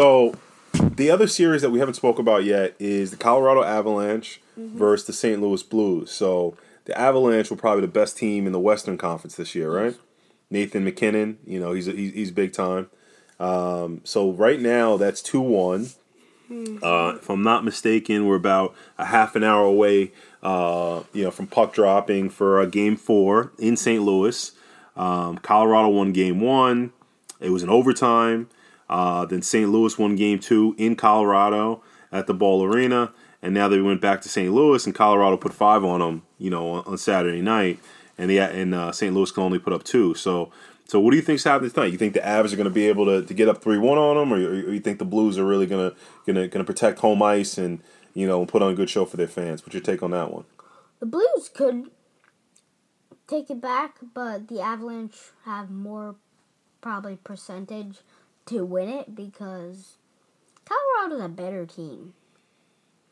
So, 0.00 0.34
the 0.72 1.10
other 1.10 1.26
series 1.26 1.60
that 1.60 1.68
we 1.68 1.78
haven't 1.78 1.92
spoke 1.92 2.18
about 2.18 2.44
yet 2.44 2.74
is 2.78 3.10
the 3.10 3.18
Colorado 3.18 3.62
Avalanche 3.62 4.40
versus 4.56 5.06
the 5.06 5.12
St. 5.12 5.42
Louis 5.42 5.62
Blues. 5.62 6.10
So, 6.10 6.56
the 6.86 6.98
Avalanche 6.98 7.50
were 7.50 7.56
probably 7.58 7.82
the 7.82 7.88
best 7.88 8.16
team 8.16 8.46
in 8.46 8.52
the 8.52 8.58
Western 8.58 8.96
Conference 8.96 9.36
this 9.36 9.54
year, 9.54 9.70
right? 9.70 9.94
Nathan 10.48 10.84
MacKinnon, 10.84 11.36
you 11.44 11.60
know, 11.60 11.72
he's 11.72 11.84
he's, 11.84 12.14
he's 12.14 12.30
big 12.30 12.54
time. 12.54 12.88
Um, 13.38 14.00
so 14.04 14.30
right 14.30 14.58
now, 14.58 14.96
that's 14.96 15.20
two 15.20 15.42
one. 15.42 15.90
Uh, 16.82 17.16
if 17.16 17.28
I'm 17.28 17.42
not 17.42 17.62
mistaken, 17.62 18.24
we're 18.24 18.36
about 18.36 18.74
a 18.96 19.04
half 19.04 19.36
an 19.36 19.44
hour 19.44 19.66
away, 19.66 20.12
uh, 20.42 21.02
you 21.12 21.24
know, 21.24 21.30
from 21.30 21.46
puck 21.46 21.74
dropping 21.74 22.30
for 22.30 22.58
uh, 22.58 22.64
Game 22.64 22.96
Four 22.96 23.52
in 23.58 23.76
St. 23.76 24.02
Louis. 24.02 24.52
Um, 24.96 25.36
Colorado 25.36 25.90
won 25.90 26.14
Game 26.14 26.40
One. 26.40 26.94
It 27.38 27.50
was 27.50 27.62
an 27.62 27.68
overtime. 27.68 28.48
Uh, 28.90 29.24
then 29.24 29.40
St. 29.40 29.70
Louis 29.70 29.96
won 29.96 30.16
Game 30.16 30.40
Two 30.40 30.74
in 30.76 30.96
Colorado 30.96 31.80
at 32.10 32.26
the 32.26 32.34
Ball 32.34 32.64
Arena, 32.64 33.12
and 33.40 33.54
now 33.54 33.68
they 33.68 33.80
went 33.80 34.00
back 34.00 34.20
to 34.22 34.28
St. 34.28 34.52
Louis, 34.52 34.84
and 34.84 34.92
Colorado 34.92 35.36
put 35.36 35.54
five 35.54 35.84
on 35.84 36.00
them, 36.00 36.22
you 36.38 36.50
know, 36.50 36.68
on, 36.68 36.84
on 36.84 36.98
Saturday 36.98 37.40
night, 37.40 37.78
and 38.18 38.28
the 38.28 38.40
and 38.40 38.74
uh, 38.74 38.90
St. 38.90 39.14
Louis 39.14 39.30
can 39.30 39.44
only 39.44 39.60
put 39.60 39.72
up 39.72 39.84
two. 39.84 40.14
So. 40.14 40.52
So 40.86 40.98
what 40.98 41.12
do 41.12 41.16
you 41.16 41.22
think's 41.22 41.44
happening 41.44 41.70
tonight? 41.70 41.92
You 41.92 41.98
think 41.98 42.14
the 42.14 42.18
Avs 42.20 42.52
are 42.52 42.56
going 42.56 42.64
to 42.64 42.68
be 42.68 42.88
able 42.88 43.04
to, 43.04 43.24
to 43.24 43.32
get 43.32 43.48
up 43.48 43.62
three 43.62 43.78
one 43.78 43.96
on 43.96 44.16
them, 44.16 44.32
or 44.32 44.38
or 44.38 44.72
you 44.72 44.80
think 44.80 44.98
the 44.98 45.04
Blues 45.04 45.38
are 45.38 45.44
really 45.44 45.66
going 45.66 45.88
to 45.88 45.96
going 46.26 46.34
to 46.34 46.48
going 46.48 46.64
to 46.64 46.64
protect 46.64 46.98
home 46.98 47.22
ice 47.22 47.56
and 47.58 47.78
you 48.12 48.26
know 48.26 48.44
put 48.44 48.60
on 48.60 48.72
a 48.72 48.74
good 48.74 48.90
show 48.90 49.04
for 49.04 49.16
their 49.16 49.28
fans? 49.28 49.62
What's 49.62 49.74
your 49.74 49.84
take 49.84 50.02
on 50.02 50.10
that 50.10 50.32
one? 50.32 50.46
The 50.98 51.06
Blues 51.06 51.48
could 51.54 51.92
take 53.28 53.50
it 53.50 53.60
back, 53.60 53.98
but 54.14 54.48
the 54.48 54.60
Avalanche 54.60 55.30
have 55.44 55.70
more 55.70 56.16
probably 56.80 57.18
percentage 57.22 57.98
to 58.50 58.64
win 58.64 58.88
it 58.88 59.14
because 59.14 59.96
Colorado's 60.64 61.24
a 61.24 61.28
better 61.28 61.66
team 61.66 62.14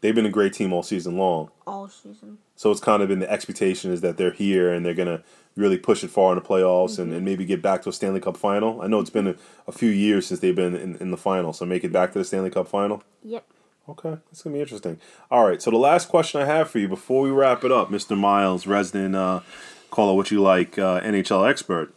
They've 0.01 0.15
been 0.15 0.27
a 0.27 0.31
great 0.31 0.53
team 0.53 0.73
all 0.73 0.85
season 0.85 1.17
long, 1.17 1.51
all 1.67 1.89
season. 1.89 2.39
so 2.55 2.71
it's 2.71 2.81
kind 2.81 3.03
of 3.03 3.09
been 3.09 3.19
the 3.19 3.31
expectation 3.31 3.91
is 3.93 4.01
that 4.03 4.17
they're 4.17 4.33
here 4.33 4.73
and 4.73 4.87
they're 4.87 4.95
going 4.95 5.09
to 5.09 5.25
really 5.57 5.77
push 5.77 6.05
it 6.05 6.09
far 6.11 6.33
in 6.33 6.39
the 6.39 6.45
playoffs 6.45 7.01
and, 7.01 7.13
and 7.13 7.25
maybe 7.25 7.45
get 7.45 7.61
back 7.61 7.83
to 7.83 7.89
a 7.89 7.93
Stanley 7.93 8.21
Cup 8.21 8.37
final. 8.37 8.81
I 8.81 8.87
know 8.87 9.01
it's 9.01 9.11
been 9.11 9.27
a, 9.27 9.35
a 9.67 9.73
few 9.73 9.91
years 9.91 10.29
since 10.29 10.39
they've 10.39 10.55
been 10.55 10.77
in, 10.77 10.95
in 10.99 11.11
the 11.11 11.17
final, 11.17 11.53
so 11.53 11.67
make 11.67 11.83
it 11.83 11.91
back 11.93 12.13
to 12.13 12.19
the 12.21 12.25
Stanley 12.25 12.51
Cup 12.51 12.69
final. 12.69 13.03
Yep. 13.25 13.45
Okay, 13.89 14.19
that's 14.31 14.43
gonna 14.43 14.55
be 14.55 14.61
interesting. 14.61 15.01
All 15.33 15.45
right, 15.45 15.61
so 15.61 15.71
the 15.73 15.79
last 15.79 16.09
question 16.09 16.41
I 16.41 16.45
have 16.45 16.71
for 16.71 16.79
you 16.79 16.87
before 16.87 17.23
we 17.23 17.31
wrap 17.31 17.65
it 17.65 17.73
up, 17.73 17.91
Mr. 17.91 18.17
Miles, 18.17 18.69
resident 18.69 19.17
uh, 19.17 19.41
call 19.91 20.13
it 20.13 20.15
what 20.15 20.31
you 20.31 20.41
like, 20.41 20.79
uh, 20.79 21.01
NHL 21.01 21.49
expert. 21.49 21.93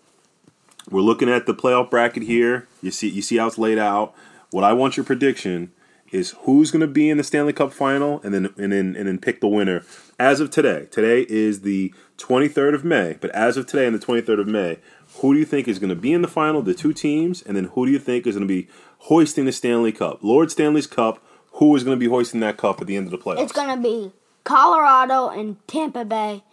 We're 0.92 1.02
looking 1.02 1.30
at 1.30 1.46
the 1.46 1.56
playoff 1.56 1.90
bracket 1.90 2.24
here. 2.24 2.68
You 2.82 2.92
see, 2.92 3.10
you 3.10 3.22
see 3.22 3.38
how 3.38 3.48
it's 3.48 3.58
laid 3.58 3.78
out. 3.78 4.14
What 4.52 4.64
I 4.66 4.74
want 4.74 4.98
your 4.98 5.06
prediction 5.06 5.72
is 6.12 6.36
who's 6.42 6.72
going 6.72 6.82
to 6.82 6.88
be 6.88 7.10
in 7.10 7.18
the 7.18 7.24
Stanley 7.24 7.54
Cup 7.54 7.72
final, 7.72 8.20
and 8.24 8.34
then 8.34 8.54
and 8.58 8.74
then 8.74 8.96
and 8.98 9.08
then 9.08 9.18
pick 9.18 9.40
the 9.40 9.48
winner. 9.48 9.84
As 10.20 10.42
of 10.42 10.52
today, 10.52 10.88
today 10.92 11.26
is 11.30 11.62
the 11.62 11.94
23rd 12.18 12.76
of 12.76 12.84
May. 12.84 13.18
But 13.20 13.32
as 13.32 13.56
of 13.56 13.66
today, 13.66 13.88
on 13.88 13.94
the 13.94 14.00
23rd 14.00 14.42
of 14.42 14.48
May, 14.48 14.80
who 15.16 15.34
do 15.34 15.40
you 15.40 15.46
think 15.46 15.68
is 15.68 15.80
going 15.80 15.90
to 15.90 15.96
be 15.96 16.12
in 16.12 16.22
the 16.22 16.28
final? 16.28 16.62
The 16.62 16.74
two 16.74 16.94
teams, 16.94 17.42
and 17.42 17.56
then 17.56 17.66
who 17.66 17.86
do 17.86 17.92
you 17.94 18.00
think 18.00 18.28
is 18.28 18.36
going 18.36 18.48
to 18.48 18.54
be 18.54 18.68
hoisting 19.00 19.46
the 19.46 19.54
Stanley 19.54 19.94
Cup? 19.94 20.20
Lord 20.22 20.52
Stanley's 20.52 20.88
Cup. 20.88 21.24
Who 21.56 21.76
is 21.76 21.84
going 21.84 21.98
to 21.98 22.00
be 22.00 22.10
hoisting 22.10 22.40
that 22.42 22.58
cup 22.58 22.82
at 22.82 22.88
the 22.88 22.96
end 22.96 23.08
of 23.08 23.12
the 23.12 23.18
playoffs? 23.18 23.44
It's 23.44 23.52
gonna 23.52 23.82
be 23.82 24.14
Colorado 24.44 25.28
and 25.28 25.58
Tampa 25.68 26.06
Bay, 26.06 26.44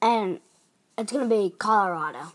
and 0.00 0.40
it's 0.96 1.12
gonna 1.12 1.28
be 1.28 1.54
Colorado. 1.58 2.32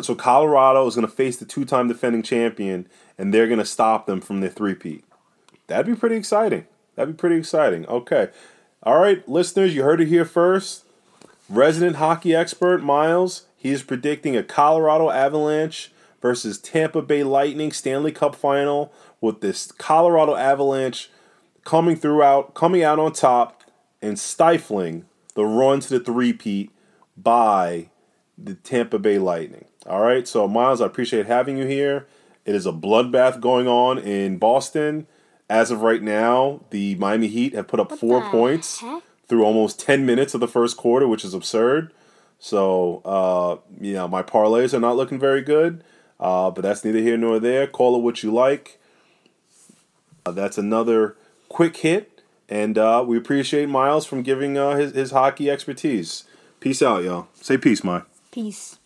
So 0.00 0.14
Colorado 0.14 0.86
is 0.86 0.94
going 0.94 1.06
to 1.06 1.12
face 1.12 1.36
the 1.36 1.44
two-time 1.44 1.88
defending 1.88 2.22
champion, 2.22 2.88
and 3.18 3.34
they're 3.34 3.46
going 3.46 3.58
to 3.58 3.64
stop 3.64 4.06
them 4.06 4.20
from 4.20 4.40
their 4.40 4.50
three-peat. 4.50 5.04
That'd 5.66 5.86
be 5.86 5.94
pretty 5.94 6.16
exciting. 6.16 6.66
That'd 6.94 7.16
be 7.16 7.20
pretty 7.20 7.36
exciting. 7.36 7.86
Okay, 7.86 8.28
all 8.82 8.98
right, 8.98 9.26
listeners, 9.28 9.74
you 9.74 9.82
heard 9.82 10.00
it 10.00 10.08
here 10.08 10.24
first. 10.24 10.84
Resident 11.48 11.96
hockey 11.96 12.34
expert 12.34 12.82
Miles, 12.82 13.46
he 13.56 13.70
is 13.70 13.82
predicting 13.82 14.36
a 14.36 14.42
Colorado 14.42 15.10
Avalanche 15.10 15.92
versus 16.22 16.58
Tampa 16.58 17.02
Bay 17.02 17.22
Lightning 17.24 17.72
Stanley 17.72 18.12
Cup 18.12 18.34
final 18.34 18.92
with 19.20 19.40
this 19.40 19.72
Colorado 19.72 20.36
Avalanche 20.36 21.10
coming 21.64 21.96
throughout, 21.96 22.54
coming 22.54 22.82
out 22.82 22.98
on 22.98 23.12
top 23.12 23.64
and 24.00 24.18
stifling 24.18 25.04
the 25.34 25.44
run 25.44 25.80
to 25.80 25.98
the 25.98 26.04
three-peat 26.04 26.70
by 27.16 27.88
the 28.42 28.54
Tampa 28.54 28.98
Bay 28.98 29.18
Lightning. 29.18 29.66
All 29.86 30.00
right, 30.00 30.26
so 30.26 30.46
Miles, 30.46 30.80
I 30.80 30.86
appreciate 30.86 31.26
having 31.26 31.56
you 31.56 31.66
here. 31.66 32.06
It 32.44 32.54
is 32.54 32.66
a 32.66 32.72
bloodbath 32.72 33.40
going 33.40 33.68
on 33.68 33.98
in 33.98 34.38
Boston. 34.38 35.06
As 35.48 35.70
of 35.70 35.82
right 35.82 36.02
now, 36.02 36.60
the 36.70 36.94
Miami 36.96 37.28
Heat 37.28 37.54
have 37.54 37.68
put 37.68 37.80
up 37.80 37.92
four 37.92 38.22
points 38.30 38.80
heck? 38.80 39.02
through 39.28 39.44
almost 39.44 39.80
10 39.80 40.06
minutes 40.06 40.34
of 40.34 40.40
the 40.40 40.48
first 40.48 40.76
quarter, 40.76 41.08
which 41.08 41.24
is 41.24 41.34
absurd. 41.34 41.92
So, 42.38 43.02
uh, 43.04 43.56
you 43.80 43.94
know, 43.94 44.08
my 44.08 44.22
parlays 44.22 44.72
are 44.72 44.80
not 44.80 44.96
looking 44.96 45.18
very 45.18 45.42
good, 45.42 45.84
uh, 46.18 46.50
but 46.50 46.62
that's 46.62 46.84
neither 46.84 47.00
here 47.00 47.16
nor 47.16 47.38
there. 47.38 47.66
Call 47.66 47.96
it 47.96 48.02
what 48.02 48.22
you 48.22 48.32
like. 48.32 48.80
Uh, 50.24 50.32
that's 50.32 50.56
another 50.56 51.16
quick 51.48 51.76
hit, 51.78 52.22
and 52.48 52.78
uh, 52.78 53.04
we 53.06 53.16
appreciate 53.16 53.68
Miles 53.68 54.06
from 54.06 54.22
giving 54.22 54.56
uh, 54.56 54.76
his, 54.76 54.92
his 54.92 55.10
hockey 55.10 55.50
expertise. 55.50 56.24
Peace 56.60 56.82
out, 56.82 57.02
y'all. 57.02 57.28
Say 57.34 57.56
peace, 57.56 57.82
Mike. 57.82 58.04
Peace. 58.32 58.79